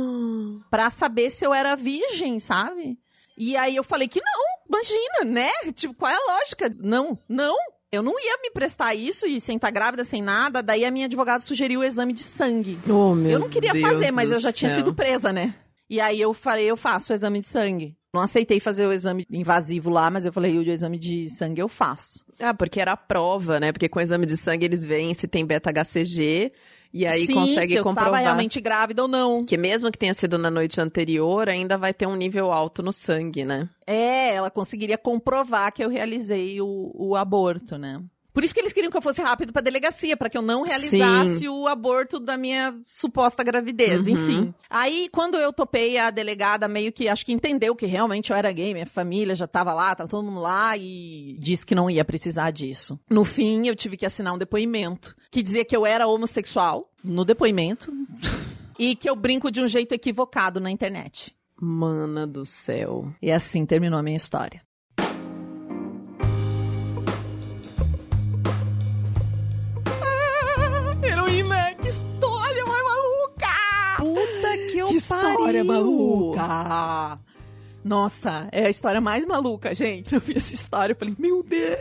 pra 0.70 0.90
saber 0.90 1.30
se 1.30 1.44
eu 1.44 1.52
era 1.52 1.76
virgem, 1.76 2.38
sabe? 2.38 2.98
E 3.36 3.56
aí 3.56 3.76
eu 3.76 3.84
falei 3.84 4.08
que 4.08 4.20
não, 4.20 4.44
imagina, 4.68 5.24
né? 5.24 5.50
Tipo, 5.74 5.94
qual 5.94 6.10
é 6.10 6.14
a 6.14 6.34
lógica? 6.34 6.74
Não, 6.78 7.18
não. 7.28 7.56
Eu 7.92 8.02
não 8.02 8.12
ia 8.20 8.38
me 8.40 8.50
prestar 8.50 8.94
isso 8.94 9.26
e 9.26 9.40
sem 9.40 9.56
estar 9.56 9.70
grávida, 9.70 10.04
sem 10.04 10.22
nada. 10.22 10.62
Daí 10.62 10.84
a 10.84 10.90
minha 10.90 11.06
advogada 11.06 11.42
sugeriu 11.42 11.80
o 11.80 11.84
exame 11.84 12.12
de 12.12 12.22
sangue. 12.22 12.78
Oh, 12.88 13.14
meu 13.14 13.32
eu 13.32 13.38
não 13.38 13.48
queria 13.48 13.72
Deus 13.72 13.86
fazer, 13.86 14.12
mas 14.12 14.30
eu 14.30 14.40
já 14.40 14.52
tinha 14.52 14.70
céu. 14.70 14.78
sido 14.78 14.94
presa, 14.94 15.32
né? 15.32 15.54
E 15.88 16.00
aí 16.00 16.20
eu 16.20 16.32
falei, 16.32 16.66
eu 16.66 16.76
faço 16.76 17.12
o 17.12 17.16
exame 17.16 17.40
de 17.40 17.46
sangue. 17.46 17.96
Não 18.12 18.20
aceitei 18.20 18.58
fazer 18.58 18.86
o 18.86 18.92
exame 18.92 19.24
invasivo 19.30 19.88
lá, 19.88 20.10
mas 20.10 20.26
eu 20.26 20.32
falei, 20.32 20.58
o 20.58 20.62
exame 20.62 20.98
de 20.98 21.28
sangue 21.28 21.62
eu 21.62 21.68
faço. 21.68 22.24
Ah, 22.40 22.52
porque 22.52 22.80
era 22.80 22.92
a 22.92 22.96
prova, 22.96 23.60
né? 23.60 23.70
Porque 23.72 23.88
com 23.88 24.00
o 24.00 24.02
exame 24.02 24.26
de 24.26 24.36
sangue 24.36 24.64
eles 24.64 24.84
veem 24.84 25.14
se 25.14 25.28
tem 25.28 25.46
beta-HCG 25.46 26.52
e 26.92 27.06
aí 27.06 27.24
Sim, 27.26 27.34
consegue 27.34 27.74
se 27.74 27.76
eu 27.76 27.84
comprovar. 27.84 28.12
tava 28.12 28.18
realmente 28.18 28.60
grávida 28.60 29.02
ou 29.02 29.08
não. 29.08 29.44
Que 29.44 29.56
mesmo 29.56 29.92
que 29.92 29.98
tenha 29.98 30.12
sido 30.12 30.36
na 30.36 30.50
noite 30.50 30.80
anterior, 30.80 31.48
ainda 31.48 31.78
vai 31.78 31.94
ter 31.94 32.06
um 32.06 32.16
nível 32.16 32.50
alto 32.50 32.82
no 32.82 32.92
sangue, 32.92 33.44
né? 33.44 33.68
É, 33.86 34.34
ela 34.34 34.50
conseguiria 34.50 34.98
comprovar 34.98 35.72
que 35.72 35.84
eu 35.84 35.88
realizei 35.88 36.60
o, 36.60 36.90
o 36.94 37.14
aborto, 37.14 37.78
né? 37.78 38.02
Por 38.32 38.44
isso 38.44 38.54
que 38.54 38.60
eles 38.60 38.72
queriam 38.72 38.90
que 38.90 38.96
eu 38.96 39.02
fosse 39.02 39.20
rápido 39.20 39.52
pra 39.52 39.60
delegacia, 39.62 40.16
pra 40.16 40.30
que 40.30 40.38
eu 40.38 40.42
não 40.42 40.62
realizasse 40.62 41.48
o 41.48 41.66
aborto 41.66 42.20
da 42.20 42.36
minha 42.36 42.74
suposta 42.86 43.42
gravidez, 43.42 44.06
Uhum. 44.06 44.12
enfim. 44.12 44.54
Aí, 44.68 45.08
quando 45.12 45.36
eu 45.36 45.52
topei, 45.52 45.98
a 45.98 46.10
delegada 46.10 46.68
meio 46.68 46.92
que, 46.92 47.08
acho 47.08 47.26
que 47.26 47.32
entendeu 47.32 47.74
que 47.74 47.86
realmente 47.86 48.30
eu 48.30 48.36
era 48.36 48.52
gay, 48.52 48.72
minha 48.72 48.86
família 48.86 49.34
já 49.34 49.46
tava 49.46 49.72
lá, 49.74 49.94
tava 49.94 50.08
todo 50.08 50.24
mundo 50.24 50.40
lá 50.40 50.76
e 50.76 51.36
disse 51.40 51.66
que 51.66 51.74
não 51.74 51.90
ia 51.90 52.04
precisar 52.04 52.50
disso. 52.50 52.98
No 53.10 53.24
fim, 53.24 53.66
eu 53.66 53.74
tive 53.74 53.96
que 53.96 54.06
assinar 54.06 54.34
um 54.34 54.38
depoimento 54.38 55.14
que 55.30 55.42
dizia 55.42 55.64
que 55.64 55.76
eu 55.76 55.84
era 55.84 56.06
homossexual, 56.06 56.90
no 57.02 57.24
depoimento, 57.24 57.92
e 58.78 58.94
que 58.94 59.08
eu 59.10 59.16
brinco 59.16 59.50
de 59.50 59.60
um 59.60 59.66
jeito 59.66 59.92
equivocado 59.92 60.60
na 60.60 60.70
internet. 60.70 61.34
Mana 61.60 62.26
do 62.26 62.46
céu. 62.46 63.12
E 63.20 63.30
assim 63.30 63.66
terminou 63.66 63.98
a 63.98 64.02
minha 64.02 64.16
história. 64.16 64.62
História 75.00 75.64
maluca! 75.64 77.18
Nossa, 77.82 78.48
é 78.52 78.66
a 78.66 78.70
história 78.70 79.00
mais 79.00 79.24
maluca, 79.24 79.74
gente. 79.74 80.12
Eu 80.14 80.20
vi 80.20 80.36
essa 80.36 80.52
história 80.54 80.92
e 80.92 80.96
falei, 80.96 81.14
meu 81.18 81.42
Deus! 81.42 81.78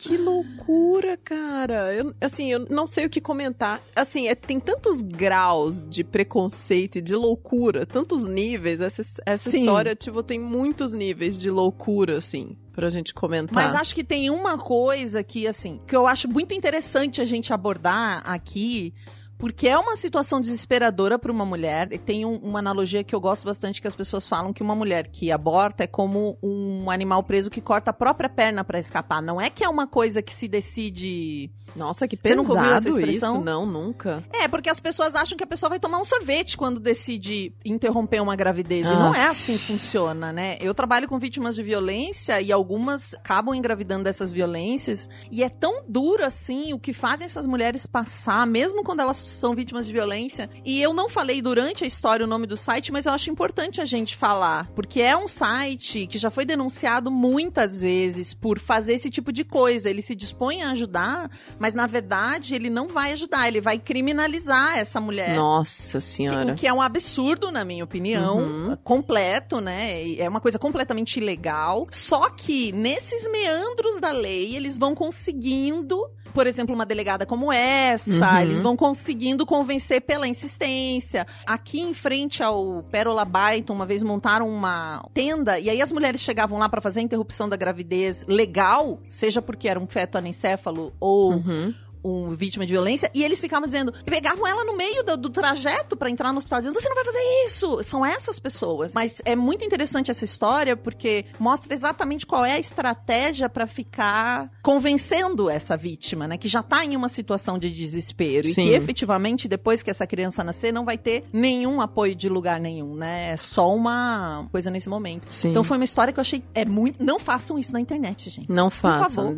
Que 0.00 0.16
loucura, 0.16 1.16
cara. 1.18 1.92
Eu, 1.94 2.14
assim, 2.22 2.52
eu 2.52 2.60
não 2.70 2.86
sei 2.86 3.04
o 3.04 3.10
que 3.10 3.20
comentar. 3.20 3.82
Assim, 3.94 4.26
é- 4.26 4.34
tem 4.34 4.58
tantos 4.58 5.02
graus 5.02 5.84
de 5.84 6.02
preconceito 6.02 6.96
e 6.96 7.02
de 7.02 7.14
loucura, 7.14 7.84
tantos 7.84 8.24
níveis. 8.26 8.80
Essa, 8.80 9.02
essa 9.26 9.50
Sim. 9.50 9.60
história, 9.60 9.94
tipo, 9.94 10.22
tem 10.22 10.38
muitos 10.40 10.94
níveis 10.94 11.36
de 11.36 11.50
loucura, 11.50 12.16
assim, 12.16 12.56
pra 12.72 12.88
gente 12.88 13.12
comentar. 13.12 13.54
Mas 13.54 13.74
acho 13.78 13.94
que 13.94 14.02
tem 14.02 14.30
uma 14.30 14.56
coisa 14.56 15.22
que, 15.22 15.46
assim, 15.46 15.80
que 15.86 15.94
eu 15.94 16.06
acho 16.06 16.28
muito 16.28 16.54
interessante 16.54 17.20
a 17.20 17.24
gente 17.26 17.52
abordar 17.52 18.22
aqui, 18.24 18.94
porque 19.42 19.66
é 19.66 19.76
uma 19.76 19.96
situação 19.96 20.40
desesperadora 20.40 21.18
para 21.18 21.32
uma 21.32 21.44
mulher. 21.44 21.88
E 21.92 21.98
tem 21.98 22.24
um- 22.24 22.36
uma 22.36 22.60
analogia 22.60 23.02
que 23.02 23.12
eu 23.12 23.20
gosto 23.20 23.44
bastante 23.44 23.82
que 23.82 23.88
as 23.88 23.94
pessoas 23.96 24.28
falam 24.28 24.52
que 24.52 24.62
uma 24.62 24.76
mulher 24.76 25.08
que 25.08 25.32
aborta 25.32 25.82
é 25.82 25.86
como 25.88 26.38
um 26.40 26.88
animal 26.88 27.24
preso 27.24 27.50
que 27.50 27.60
corta 27.60 27.90
a 27.90 27.92
própria 27.92 28.28
perna 28.30 28.62
para 28.62 28.78
escapar. 28.78 29.20
Não 29.20 29.40
é 29.40 29.50
que 29.50 29.64
é 29.64 29.68
uma 29.68 29.84
coisa 29.84 30.22
que 30.22 30.32
se 30.32 30.46
decide. 30.46 31.50
Nossa, 31.74 32.06
que 32.06 32.14
Você 32.14 32.22
pesado 32.22 32.42
nunca 32.42 32.52
ouviu 32.60 32.72
essa 32.74 32.88
expressão? 32.88 33.34
isso. 33.36 33.44
Não, 33.44 33.66
nunca. 33.66 34.22
É, 34.32 34.46
porque 34.46 34.70
as 34.70 34.78
pessoas 34.78 35.16
acham 35.16 35.36
que 35.36 35.42
a 35.42 35.46
pessoa 35.46 35.70
vai 35.70 35.80
tomar 35.80 35.98
um 35.98 36.04
sorvete 36.04 36.56
quando 36.56 36.78
decide 36.78 37.52
interromper 37.64 38.20
uma 38.22 38.36
gravidez. 38.36 38.86
E 38.86 38.90
não 38.94 39.12
é 39.12 39.24
Ah. 39.26 39.30
assim 39.30 39.54
que 39.58 39.64
funciona, 39.64 40.32
né? 40.32 40.56
Eu 40.60 40.72
trabalho 40.72 41.08
com 41.08 41.18
vítimas 41.18 41.56
de 41.56 41.64
violência 41.64 42.40
e 42.40 42.52
algumas 42.52 43.14
acabam 43.14 43.54
engravidando 43.56 44.04
dessas 44.04 44.32
violências. 44.32 45.10
E 45.32 45.42
é 45.42 45.48
tão 45.48 45.82
duro 45.88 46.24
assim 46.24 46.72
o 46.74 46.78
que 46.78 46.92
fazem 46.92 47.24
essas 47.24 47.44
mulheres 47.46 47.86
passar, 47.88 48.46
mesmo 48.46 48.84
quando 48.84 49.00
elas 49.00 49.16
são 49.32 49.54
vítimas 49.54 49.86
de 49.86 49.92
violência. 49.92 50.48
E 50.64 50.80
eu 50.80 50.92
não 50.92 51.08
falei 51.08 51.40
durante 51.42 51.84
a 51.84 51.86
história 51.86 52.24
o 52.24 52.28
nome 52.28 52.46
do 52.46 52.56
site, 52.56 52.92
mas 52.92 53.06
eu 53.06 53.12
acho 53.12 53.30
importante 53.30 53.80
a 53.80 53.84
gente 53.84 54.16
falar. 54.16 54.68
Porque 54.74 55.00
é 55.00 55.16
um 55.16 55.26
site 55.28 56.06
que 56.06 56.18
já 56.18 56.30
foi 56.30 56.44
denunciado 56.44 57.10
muitas 57.10 57.80
vezes 57.80 58.32
por 58.34 58.58
fazer 58.58 58.94
esse 58.94 59.10
tipo 59.10 59.32
de 59.32 59.44
coisa. 59.44 59.88
Ele 59.90 60.02
se 60.02 60.14
dispõe 60.14 60.62
a 60.62 60.70
ajudar, 60.70 61.30
mas 61.58 61.74
na 61.74 61.86
verdade 61.86 62.54
ele 62.54 62.70
não 62.70 62.88
vai 62.88 63.12
ajudar, 63.12 63.48
ele 63.48 63.60
vai 63.60 63.78
criminalizar 63.78 64.78
essa 64.78 65.00
mulher. 65.00 65.34
Nossa 65.36 65.98
Que- 65.98 66.04
senhora. 66.04 66.52
o 66.52 66.56
que 66.56 66.66
é 66.66 66.72
um 66.72 66.82
absurdo, 66.82 67.50
na 67.50 67.64
minha 67.64 67.84
opinião, 67.84 68.38
Uhum. 68.38 68.76
completo, 68.84 69.60
né? 69.60 70.12
É 70.16 70.28
uma 70.28 70.40
coisa 70.40 70.58
completamente 70.58 71.18
ilegal. 71.18 71.86
Só 71.90 72.28
que 72.30 72.72
nesses 72.72 73.30
meandros 73.30 74.00
da 74.00 74.10
lei, 74.12 74.54
eles 74.56 74.76
vão 74.78 74.94
conseguindo. 74.94 75.96
Por 76.32 76.46
exemplo, 76.46 76.74
uma 76.74 76.86
delegada 76.86 77.26
como 77.26 77.52
essa, 77.52 78.32
Uhum. 78.32 78.38
eles 78.40 78.60
vão 78.60 78.76
conseguindo 78.76 79.44
convencer 79.44 80.00
pela 80.02 80.26
insistência. 80.28 81.26
Aqui 81.46 81.80
em 81.80 81.92
frente 81.94 82.42
ao 82.42 82.82
Pérola 82.90 83.24
Byton, 83.24 83.72
uma 83.74 83.86
vez 83.86 84.02
montaram 84.02 84.48
uma 84.48 85.04
tenda 85.12 85.58
e 85.58 85.68
aí 85.70 85.80
as 85.82 85.92
mulheres 85.92 86.20
chegavam 86.20 86.58
lá 86.58 86.68
para 86.68 86.80
fazer 86.80 87.00
a 87.00 87.02
interrupção 87.02 87.48
da 87.48 87.56
gravidez 87.56 88.24
legal, 88.26 89.00
seja 89.08 89.40
porque 89.42 89.68
era 89.68 89.78
um 89.78 89.86
feto 89.86 90.16
anencéfalo 90.16 90.92
ou 91.00 91.34
Uhum. 91.34 91.74
Um 92.04 92.30
vítima 92.30 92.66
de 92.66 92.72
violência, 92.72 93.10
e 93.14 93.22
eles 93.22 93.40
ficavam 93.40 93.66
dizendo, 93.66 93.92
pegavam 94.04 94.46
ela 94.46 94.64
no 94.64 94.76
meio 94.76 95.02
do, 95.02 95.16
do 95.16 95.30
trajeto 95.30 95.96
pra 95.96 96.10
entrar 96.10 96.32
no 96.32 96.38
hospital, 96.38 96.60
dizendo, 96.60 96.80
você 96.80 96.88
não 96.88 96.96
vai 96.96 97.04
fazer 97.04 97.18
isso! 97.46 97.82
São 97.82 98.04
essas 98.04 98.38
pessoas. 98.38 98.94
Mas 98.94 99.20
é 99.24 99.36
muito 99.36 99.64
interessante 99.64 100.10
essa 100.10 100.24
história, 100.24 100.76
porque 100.76 101.24
mostra 101.38 101.72
exatamente 101.72 102.26
qual 102.26 102.44
é 102.44 102.52
a 102.52 102.58
estratégia 102.58 103.48
pra 103.48 103.66
ficar 103.66 104.50
convencendo 104.62 105.48
essa 105.48 105.76
vítima, 105.76 106.26
né? 106.26 106.36
Que 106.36 106.48
já 106.48 106.62
tá 106.62 106.84
em 106.84 106.96
uma 106.96 107.08
situação 107.08 107.58
de 107.58 107.70
desespero, 107.70 108.48
e 108.48 108.54
Sim. 108.54 108.62
que 108.62 108.68
efetivamente, 108.70 109.48
depois 109.48 109.82
que 109.82 109.90
essa 109.90 110.06
criança 110.06 110.42
nascer, 110.42 110.72
não 110.72 110.84
vai 110.84 110.98
ter 110.98 111.24
nenhum 111.32 111.80
apoio 111.80 112.14
de 112.14 112.28
lugar 112.28 112.60
nenhum, 112.60 112.94
né? 112.94 113.32
É 113.32 113.36
só 113.36 113.74
uma 113.74 114.46
coisa 114.50 114.70
nesse 114.70 114.88
momento. 114.88 115.26
Sim. 115.30 115.50
Então 115.50 115.62
foi 115.62 115.76
uma 115.76 115.84
história 115.84 116.12
que 116.12 116.18
eu 116.18 116.22
achei, 116.22 116.42
é 116.54 116.64
muito... 116.64 117.02
Não 117.02 117.18
façam 117.18 117.58
isso 117.58 117.72
na 117.72 117.80
internet, 117.80 118.30
gente. 118.30 118.50
Não 118.50 118.70
façam. 118.70 119.36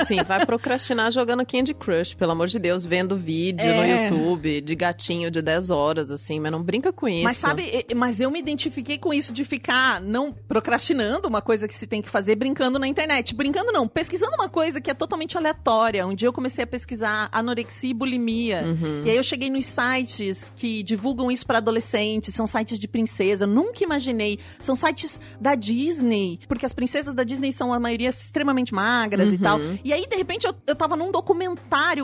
Assim, 0.00 0.22
vai 0.22 0.44
procrastinar 0.44 1.10
jogando 1.10 1.44
Candy 1.44 1.74
Crush, 1.74 1.99
pelo 2.16 2.32
amor 2.32 2.46
de 2.48 2.58
Deus, 2.58 2.84
vendo 2.86 3.16
vídeo 3.16 3.66
no 3.66 3.82
É. 3.82 4.08
YouTube 4.08 4.60
de 4.60 4.74
gatinho 4.74 5.30
de 5.30 5.40
10 5.42 5.70
horas, 5.70 6.10
assim, 6.10 6.38
mas 6.40 6.50
não 6.52 6.62
brinca 6.62 6.92
com 6.92 7.08
isso. 7.08 7.24
Mas 7.24 7.36
sabe, 7.36 7.62
e- 7.88 7.94
mas 7.94 8.20
eu 8.20 8.30
me 8.30 8.38
identifiquei 8.38 8.98
com 8.98 9.12
isso 9.12 9.32
de 9.32 9.44
ficar 9.44 10.00
não 10.00 10.32
procrastinando 10.32 11.28
uma 11.28 11.40
coisa 11.42 11.66
que 11.66 11.74
se 11.74 11.86
tem 11.86 12.00
que 12.02 12.08
fazer 12.08 12.34
brincando 12.36 12.78
na 12.78 12.86
internet. 12.86 13.34
Brincando 13.34 13.72
não, 13.72 13.86
pesquisando 13.88 14.34
uma 14.36 14.48
coisa 14.48 14.80
que 14.80 14.90
é 14.90 14.94
totalmente 14.94 15.36
aleatória. 15.36 16.06
Um 16.06 16.14
dia 16.14 16.28
eu 16.28 16.32
comecei 16.32 16.64
a 16.64 16.66
pesquisar 16.66 17.28
anorexia 17.32 17.90
e 17.90 17.94
bulimia. 17.94 18.62
Uhum. 18.64 19.02
E 19.04 19.10
aí 19.10 19.16
eu 19.16 19.22
cheguei 19.22 19.50
nos 19.50 19.66
sites 19.66 20.52
que 20.56 20.82
divulgam 20.82 21.30
isso 21.30 21.46
pra 21.46 21.58
adolescentes, 21.58 22.34
são 22.34 22.46
sites 22.46 22.78
de 22.78 22.86
princesa, 22.88 23.46
nunca 23.46 23.82
imaginei. 23.82 24.38
São 24.60 24.76
sites 24.76 25.20
da 25.40 25.54
Disney, 25.54 26.38
porque 26.48 26.64
as 26.66 26.72
princesas 26.72 27.14
da 27.14 27.24
Disney 27.24 27.52
são 27.52 27.72
a 27.72 27.80
maioria 27.80 28.08
extremamente 28.08 28.72
magras 28.74 29.32
e 29.32 29.36
Uhum. 29.36 29.38
tal. 29.38 29.60
E 29.84 29.92
aí, 29.92 30.06
de 30.06 30.16
repente, 30.16 30.46
eu, 30.46 30.54
eu 30.66 30.74
tava 30.76 30.96
num 30.96 31.10
documentário 31.10 31.50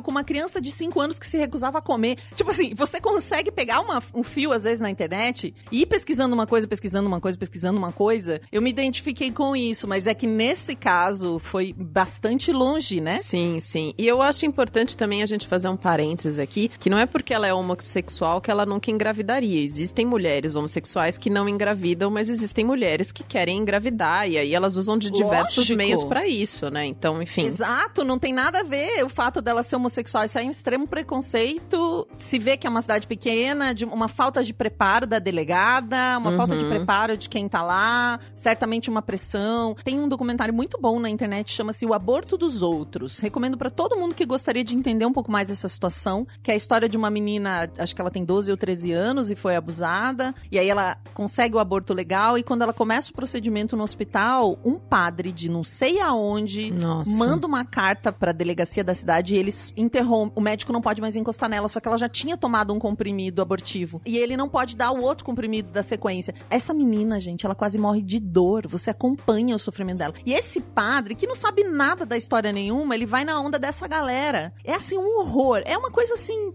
com 0.03 0.11
uma 0.11 0.25
criança 0.25 0.61
de 0.61 0.71
5 0.73 1.01
anos 1.01 1.19
que 1.19 1.27
se 1.27 1.37
recusava 1.39 1.79
a 1.79 1.83
comer. 1.83 2.19
Tipo 2.35 2.51
assim, 2.51 2.75
você 2.75 3.01
consegue 3.01 3.51
pegar 3.51 3.81
uma- 3.81 4.03
um 4.15 4.23
fio, 4.23 4.53
às 4.53 4.63
vezes, 4.65 4.81
na 4.81 4.91
internet 4.91 5.55
e 5.71 5.83
ir 5.83 5.87
pesquisando 5.87 6.35
uma 6.35 6.47
coisa, 6.47 6.67
pesquisando 6.67 7.09
uma 7.09 7.21
coisa, 7.21 7.39
pesquisando 7.39 7.79
uma 7.79 7.93
coisa. 7.93 8.41
Eu 8.51 8.61
me 8.63 8.71
identifiquei 8.71 9.31
com 9.31 9.55
isso, 9.55 9.87
mas 9.87 10.07
é 10.07 10.15
que 10.15 10.27
nesse 10.27 10.75
caso 10.75 11.39
foi 11.39 11.73
bastante 11.77 12.53
longe, 12.53 13.01
né? 13.01 13.21
Sim, 13.21 13.61
sim. 13.61 13.95
E 13.99 14.07
eu 14.07 14.21
acho 14.23 14.45
importante 14.47 14.97
também 14.97 15.23
a 15.23 15.27
gente 15.27 15.47
fazer 15.47 15.69
um 15.69 15.77
parênteses 15.77 16.39
aqui, 16.39 16.69
que 16.81 16.91
não 16.91 16.99
é 16.99 17.07
porque 17.07 17.33
ela 17.33 17.47
é 17.47 17.55
homossexual 17.55 18.41
que 18.41 18.51
ela 18.51 18.67
nunca 18.67 18.91
engravidaria. 18.91 19.63
Existem 19.63 20.05
mulheres 20.07 20.57
homossexuais 20.57 21.19
que 21.19 21.31
não 21.31 21.49
engravidam, 21.49 22.11
mas 22.11 22.29
existem 22.29 22.65
mulheres 22.65 23.13
que 23.13 23.23
querem 23.23 23.59
engravidar 23.59 24.29
e 24.29 24.39
aí 24.39 24.55
elas 24.55 24.77
usam 24.77 24.97
de 24.99 25.11
diversos 25.11 25.57
Lógico. 25.59 25.77
meios 25.79 26.05
pra 26.05 26.27
isso, 26.27 26.71
né? 26.71 26.87
Então, 26.87 27.23
enfim. 27.23 27.47
Exato, 27.47 28.05
não 28.05 28.19
tem 28.19 28.33
nada 28.33 28.61
a 28.61 28.63
ver 28.63 29.05
o 29.05 29.09
fato 29.09 29.41
dela 29.41 29.63
ser 29.63 29.76
homossexual. 29.77 30.25
Isso 30.25 30.39
é 30.39 30.43
um 30.45 30.51
extremo 30.51 30.87
preconceito. 30.87 32.07
Se 32.19 32.39
vê 32.39 32.57
que 32.57 32.67
é 32.67 32.71
uma 32.71 32.81
cidade 32.83 33.07
pequena, 33.07 33.75
de 33.75 33.85
uma 33.85 34.09
falta 34.09 34.43
de 34.43 34.53
preparo 34.53 35.07
da 35.07 35.19
delegada, 35.19 36.19
uma 36.19 36.31
Uhum. 36.31 36.37
falta 36.37 36.57
de 36.57 36.65
preparo 36.65 37.17
de 37.17 37.29
quem 37.29 37.49
tá 37.49 37.63
lá, 37.63 38.19
certamente 38.35 38.89
uma 38.91 39.03
pressão. 39.03 39.75
Tem 39.85 39.99
um 39.99 40.09
documentário 40.09 40.53
muito 40.55 40.79
bom 40.81 40.99
na 41.01 41.09
internet, 41.09 41.53
chama-se 41.53 41.85
O 41.87 41.95
Aborto 41.95 42.37
dos 42.37 42.63
Outros. 42.63 43.19
Recomendo 43.19 43.57
pra 43.57 43.71
todo 43.71 43.97
mundo 43.97 44.15
que 44.15 44.25
gostaria 44.27 44.65
de 44.65 44.75
entender 44.77 45.07
um 45.07 45.13
pouco 45.13 45.31
mais 45.31 45.51
essa 45.51 45.69
situação, 45.69 46.27
que 46.43 46.51
é 46.51 46.55
a 46.55 46.57
história 46.57 46.89
de 46.89 46.97
uma 46.97 47.11
menina, 47.11 47.71
acho 47.79 47.95
que 47.95 48.01
ela 48.01 48.11
tem 48.11 48.25
12 48.25 48.51
ou 48.51 48.57
13 48.57 48.93
anos 48.93 49.31
e 49.31 49.37
foi 49.37 49.57
abusada, 49.57 50.35
e 50.51 50.59
aí 50.59 50.69
ela 50.69 50.97
consegue 51.15 51.55
o 51.57 51.59
aborto 51.59 51.93
legal 51.95 52.37
e 52.39 52.43
quando 52.43 52.63
ela 52.63 52.73
começa 52.73 53.11
o 53.11 53.15
procedimento 53.15 53.77
no 53.77 53.83
hospital, 53.83 54.59
um 54.65 54.75
padre 54.79 55.33
de 55.33 55.51
não 55.51 55.63
sei 55.65 56.01
aonde 56.01 56.71
Nossa. 56.71 57.11
manda 57.11 57.47
uma 57.47 57.65
carta 57.65 58.13
pra 58.13 58.33
delegacia 58.33 58.85
da 58.85 58.95
cidade 58.95 59.35
e 59.35 59.39
eles 59.39 59.66
interrompem. 59.77 60.33
O 60.37 60.41
médico 60.41 60.73
não 60.73 60.81
pode 60.81 61.01
mais 61.01 61.17
encostar 61.17 61.49
nela, 61.49 61.69
só 61.69 61.81
que 61.81 61.89
ela 61.89 61.97
já 61.99 62.09
tinha 62.09 62.37
tomado 62.37 62.73
um 62.75 62.79
comprimido 62.79 63.41
abortivo. 63.43 64.01
E 64.05 64.19
ele 64.19 64.37
não 64.37 64.49
pode 64.49 64.77
dar 64.77 64.91
o 64.93 65.01
outro 65.03 65.25
comprimido 65.25 65.71
da 65.71 65.83
sequência. 65.83 66.35
Essa 66.51 66.75
menina, 66.75 67.19
gente, 67.21 67.47
ela 67.47 67.55
quase 67.55 67.79
morre 67.79 68.03
de 68.03 68.19
dor. 68.21 68.67
Você 68.67 68.91
acompanha 68.91 69.55
o 69.55 69.59
sofrimento 69.59 69.99
dela. 69.99 70.15
E 70.25 70.33
esse 70.33 70.61
padre, 70.61 71.15
que 71.15 71.27
não 71.27 71.35
sabe 71.35 71.65
nada 71.65 72.05
da 72.05 72.17
história 72.17 72.53
nenhuma, 72.53 72.95
ele 72.95 73.07
vai 73.07 73.25
na 73.25 73.41
onda 73.41 73.59
dessa 73.59 73.87
galera. 73.89 74.53
É 74.65 74.75
assim, 74.75 74.97
um 74.99 75.21
horror. 75.21 75.63
É 75.65 75.77
uma 75.77 75.91
coisa 75.91 76.15
assim. 76.15 76.53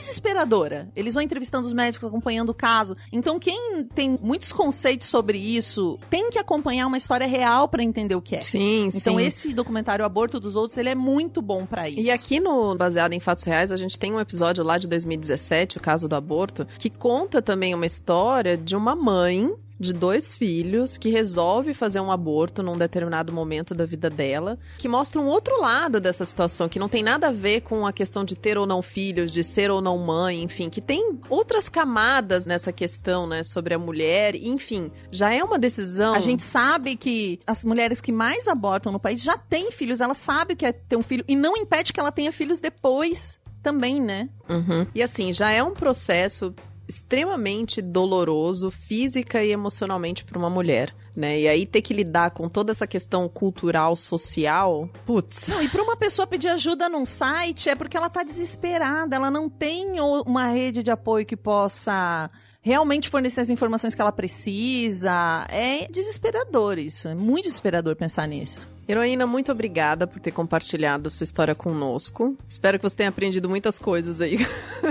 desesperadora. 0.00 0.88
Eles 0.94 1.14
vão 1.14 1.22
entrevistando 1.22 1.66
os 1.66 1.72
médicos, 1.72 2.08
acompanhando 2.08 2.50
o 2.50 2.54
caso. 2.54 2.96
Então, 3.12 3.38
quem 3.38 3.84
tem 3.94 4.18
muitos 4.22 4.52
conceitos 4.52 5.08
sobre 5.08 5.38
isso, 5.38 5.98
tem 6.08 6.30
que 6.30 6.38
acompanhar 6.38 6.86
uma 6.86 6.96
história 6.96 7.26
real 7.26 7.68
para 7.68 7.82
entender 7.82 8.14
o 8.14 8.22
que 8.22 8.36
é. 8.36 8.40
Sim, 8.42 8.88
Então, 8.94 9.16
sim. 9.16 9.22
esse 9.22 9.52
documentário 9.52 10.04
Aborto 10.04 10.38
dos 10.40 10.56
Outros, 10.56 10.76
ele 10.78 10.88
é 10.88 10.94
muito 10.94 11.42
bom 11.42 11.66
para 11.66 11.88
isso. 11.88 12.00
E 12.00 12.10
aqui 12.10 12.35
no 12.40 12.74
Baseado 12.74 13.12
em 13.12 13.20
Fatos 13.20 13.44
Reais, 13.44 13.72
a 13.72 13.76
gente 13.76 13.98
tem 13.98 14.12
um 14.12 14.20
episódio 14.20 14.64
lá 14.64 14.78
de 14.78 14.86
2017, 14.88 15.78
o 15.78 15.80
caso 15.80 16.08
do 16.08 16.14
aborto, 16.14 16.66
que 16.78 16.90
conta 16.90 17.40
também 17.40 17.74
uma 17.74 17.86
história 17.86 18.56
de 18.56 18.74
uma 18.74 18.94
mãe 18.94 19.54
de 19.78 19.92
dois 19.92 20.34
filhos 20.34 20.96
que 20.96 21.10
resolve 21.10 21.74
fazer 21.74 22.00
um 22.00 22.10
aborto 22.10 22.62
num 22.62 22.76
determinado 22.76 23.32
momento 23.32 23.74
da 23.74 23.84
vida 23.84 24.08
dela, 24.08 24.58
que 24.78 24.88
mostra 24.88 25.20
um 25.20 25.26
outro 25.26 25.60
lado 25.60 26.00
dessa 26.00 26.24
situação, 26.24 26.68
que 26.68 26.78
não 26.78 26.88
tem 26.88 27.02
nada 27.02 27.28
a 27.28 27.32
ver 27.32 27.60
com 27.60 27.86
a 27.86 27.92
questão 27.92 28.24
de 28.24 28.34
ter 28.34 28.56
ou 28.56 28.66
não 28.66 28.82
filhos, 28.82 29.30
de 29.30 29.44
ser 29.44 29.70
ou 29.70 29.80
não 29.80 29.98
mãe, 29.98 30.42
enfim, 30.42 30.70
que 30.70 30.80
tem 30.80 31.18
outras 31.28 31.68
camadas 31.68 32.46
nessa 32.46 32.72
questão, 32.72 33.26
né, 33.26 33.42
sobre 33.42 33.74
a 33.74 33.78
mulher, 33.78 34.34
enfim, 34.34 34.90
já 35.10 35.32
é 35.32 35.42
uma 35.42 35.58
decisão. 35.58 36.14
A 36.14 36.20
gente 36.20 36.42
sabe 36.42 36.96
que 36.96 37.40
as 37.46 37.64
mulheres 37.64 38.00
que 38.00 38.12
mais 38.12 38.48
abortam 38.48 38.92
no 38.92 39.00
país 39.00 39.22
já 39.22 39.36
têm 39.36 39.70
filhos, 39.70 40.00
ela 40.00 40.14
sabe 40.14 40.54
o 40.54 40.56
que 40.56 40.66
é 40.66 40.72
ter 40.72 40.96
um 40.96 41.02
filho 41.02 41.24
e 41.28 41.36
não 41.36 41.56
impede 41.56 41.92
que 41.92 42.00
ela 42.00 42.12
tenha 42.12 42.32
filhos 42.32 42.58
depois 42.60 43.40
também, 43.62 44.00
né? 44.00 44.28
Uhum. 44.48 44.86
E 44.94 45.02
assim, 45.02 45.32
já 45.32 45.50
é 45.50 45.62
um 45.62 45.74
processo 45.74 46.54
extremamente 46.88 47.82
doloroso 47.82 48.70
física 48.70 49.42
e 49.42 49.50
emocionalmente 49.50 50.24
para 50.24 50.38
uma 50.38 50.50
mulher, 50.50 50.94
né? 51.14 51.40
E 51.40 51.48
aí 51.48 51.66
ter 51.66 51.82
que 51.82 51.94
lidar 51.94 52.30
com 52.30 52.48
toda 52.48 52.72
essa 52.72 52.86
questão 52.86 53.28
cultural, 53.28 53.96
social, 53.96 54.88
putz. 55.04 55.48
Não, 55.48 55.62
e 55.62 55.68
para 55.68 55.82
uma 55.82 55.96
pessoa 55.96 56.26
pedir 56.26 56.48
ajuda 56.48 56.88
num 56.88 57.04
site 57.04 57.68
é 57.68 57.74
porque 57.74 57.96
ela 57.96 58.08
tá 58.08 58.22
desesperada, 58.22 59.16
ela 59.16 59.30
não 59.30 59.48
tem 59.48 60.00
uma 60.00 60.46
rede 60.46 60.82
de 60.82 60.90
apoio 60.90 61.26
que 61.26 61.36
possa 61.36 62.30
realmente 62.60 63.08
fornecer 63.08 63.40
as 63.40 63.50
informações 63.50 63.94
que 63.94 64.00
ela 64.00 64.12
precisa. 64.12 65.46
É 65.48 65.86
desesperador 65.88 66.78
isso, 66.78 67.08
é 67.08 67.14
muito 67.14 67.44
desesperador 67.44 67.96
pensar 67.96 68.26
nisso. 68.26 68.75
Heroína, 68.88 69.26
muito 69.26 69.50
obrigada 69.50 70.06
por 70.06 70.20
ter 70.20 70.30
compartilhado 70.30 71.10
sua 71.10 71.24
história 71.24 71.56
conosco. 71.56 72.36
Espero 72.48 72.78
que 72.78 72.88
você 72.88 72.96
tenha 72.96 73.08
aprendido 73.08 73.48
muitas 73.48 73.80
coisas 73.80 74.20
aí. 74.20 74.38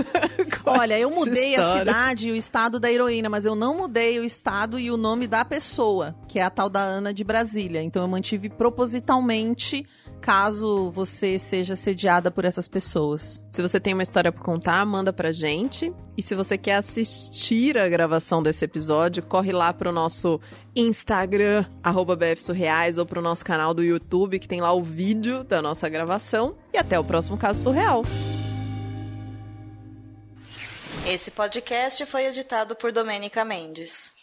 Olha, 0.66 0.98
eu 0.98 1.10
mudei 1.10 1.56
a 1.56 1.78
cidade 1.78 2.28
e 2.28 2.32
o 2.32 2.36
estado 2.36 2.78
da 2.78 2.92
heroína, 2.92 3.30
mas 3.30 3.46
eu 3.46 3.54
não 3.54 3.74
mudei 3.74 4.18
o 4.18 4.24
estado 4.24 4.78
e 4.78 4.90
o 4.90 4.98
nome 4.98 5.26
da 5.26 5.44
pessoa, 5.44 6.14
que 6.28 6.38
é 6.38 6.42
a 6.42 6.50
tal 6.50 6.68
da 6.68 6.80
Ana 6.80 7.14
de 7.14 7.24
Brasília. 7.24 7.82
Então 7.82 8.02
eu 8.02 8.08
mantive 8.08 8.50
propositalmente, 8.50 9.86
caso 10.20 10.90
você 10.90 11.38
seja 11.38 11.76
sediada 11.76 12.30
por 12.30 12.44
essas 12.44 12.66
pessoas. 12.66 13.42
Se 13.50 13.62
você 13.62 13.78
tem 13.78 13.94
uma 13.94 14.02
história 14.02 14.32
pra 14.32 14.42
contar, 14.42 14.84
manda 14.84 15.12
pra 15.12 15.32
gente. 15.32 15.92
E 16.16 16.22
se 16.22 16.34
você 16.34 16.56
quer 16.58 16.76
assistir 16.76 17.78
a 17.78 17.88
gravação 17.88 18.42
desse 18.42 18.64
episódio, 18.64 19.22
corre 19.22 19.52
lá 19.52 19.72
pro 19.72 19.92
nosso 19.92 20.40
Instagram, 20.74 21.64
arroba 21.82 22.16
BFSurreais, 22.16 22.98
ou 22.98 23.06
pro 23.06 23.22
nosso 23.22 23.44
canal 23.44 23.74
do 23.74 23.82
YouTube, 23.84 24.38
que 24.38 24.48
tem 24.48 24.60
lá 24.60 24.72
o 24.72 24.82
vídeo 24.82 25.44
da 25.44 25.60
nossa 25.60 25.88
gravação. 25.88 26.56
E 26.72 26.78
até 26.78 26.98
o 26.98 27.04
próximo 27.04 27.36
caso 27.36 27.62
surreal. 27.62 28.02
Esse 31.06 31.30
podcast 31.30 32.04
foi 32.06 32.26
editado 32.26 32.74
por 32.74 32.90
Domênica 32.90 33.44
Mendes. 33.44 34.15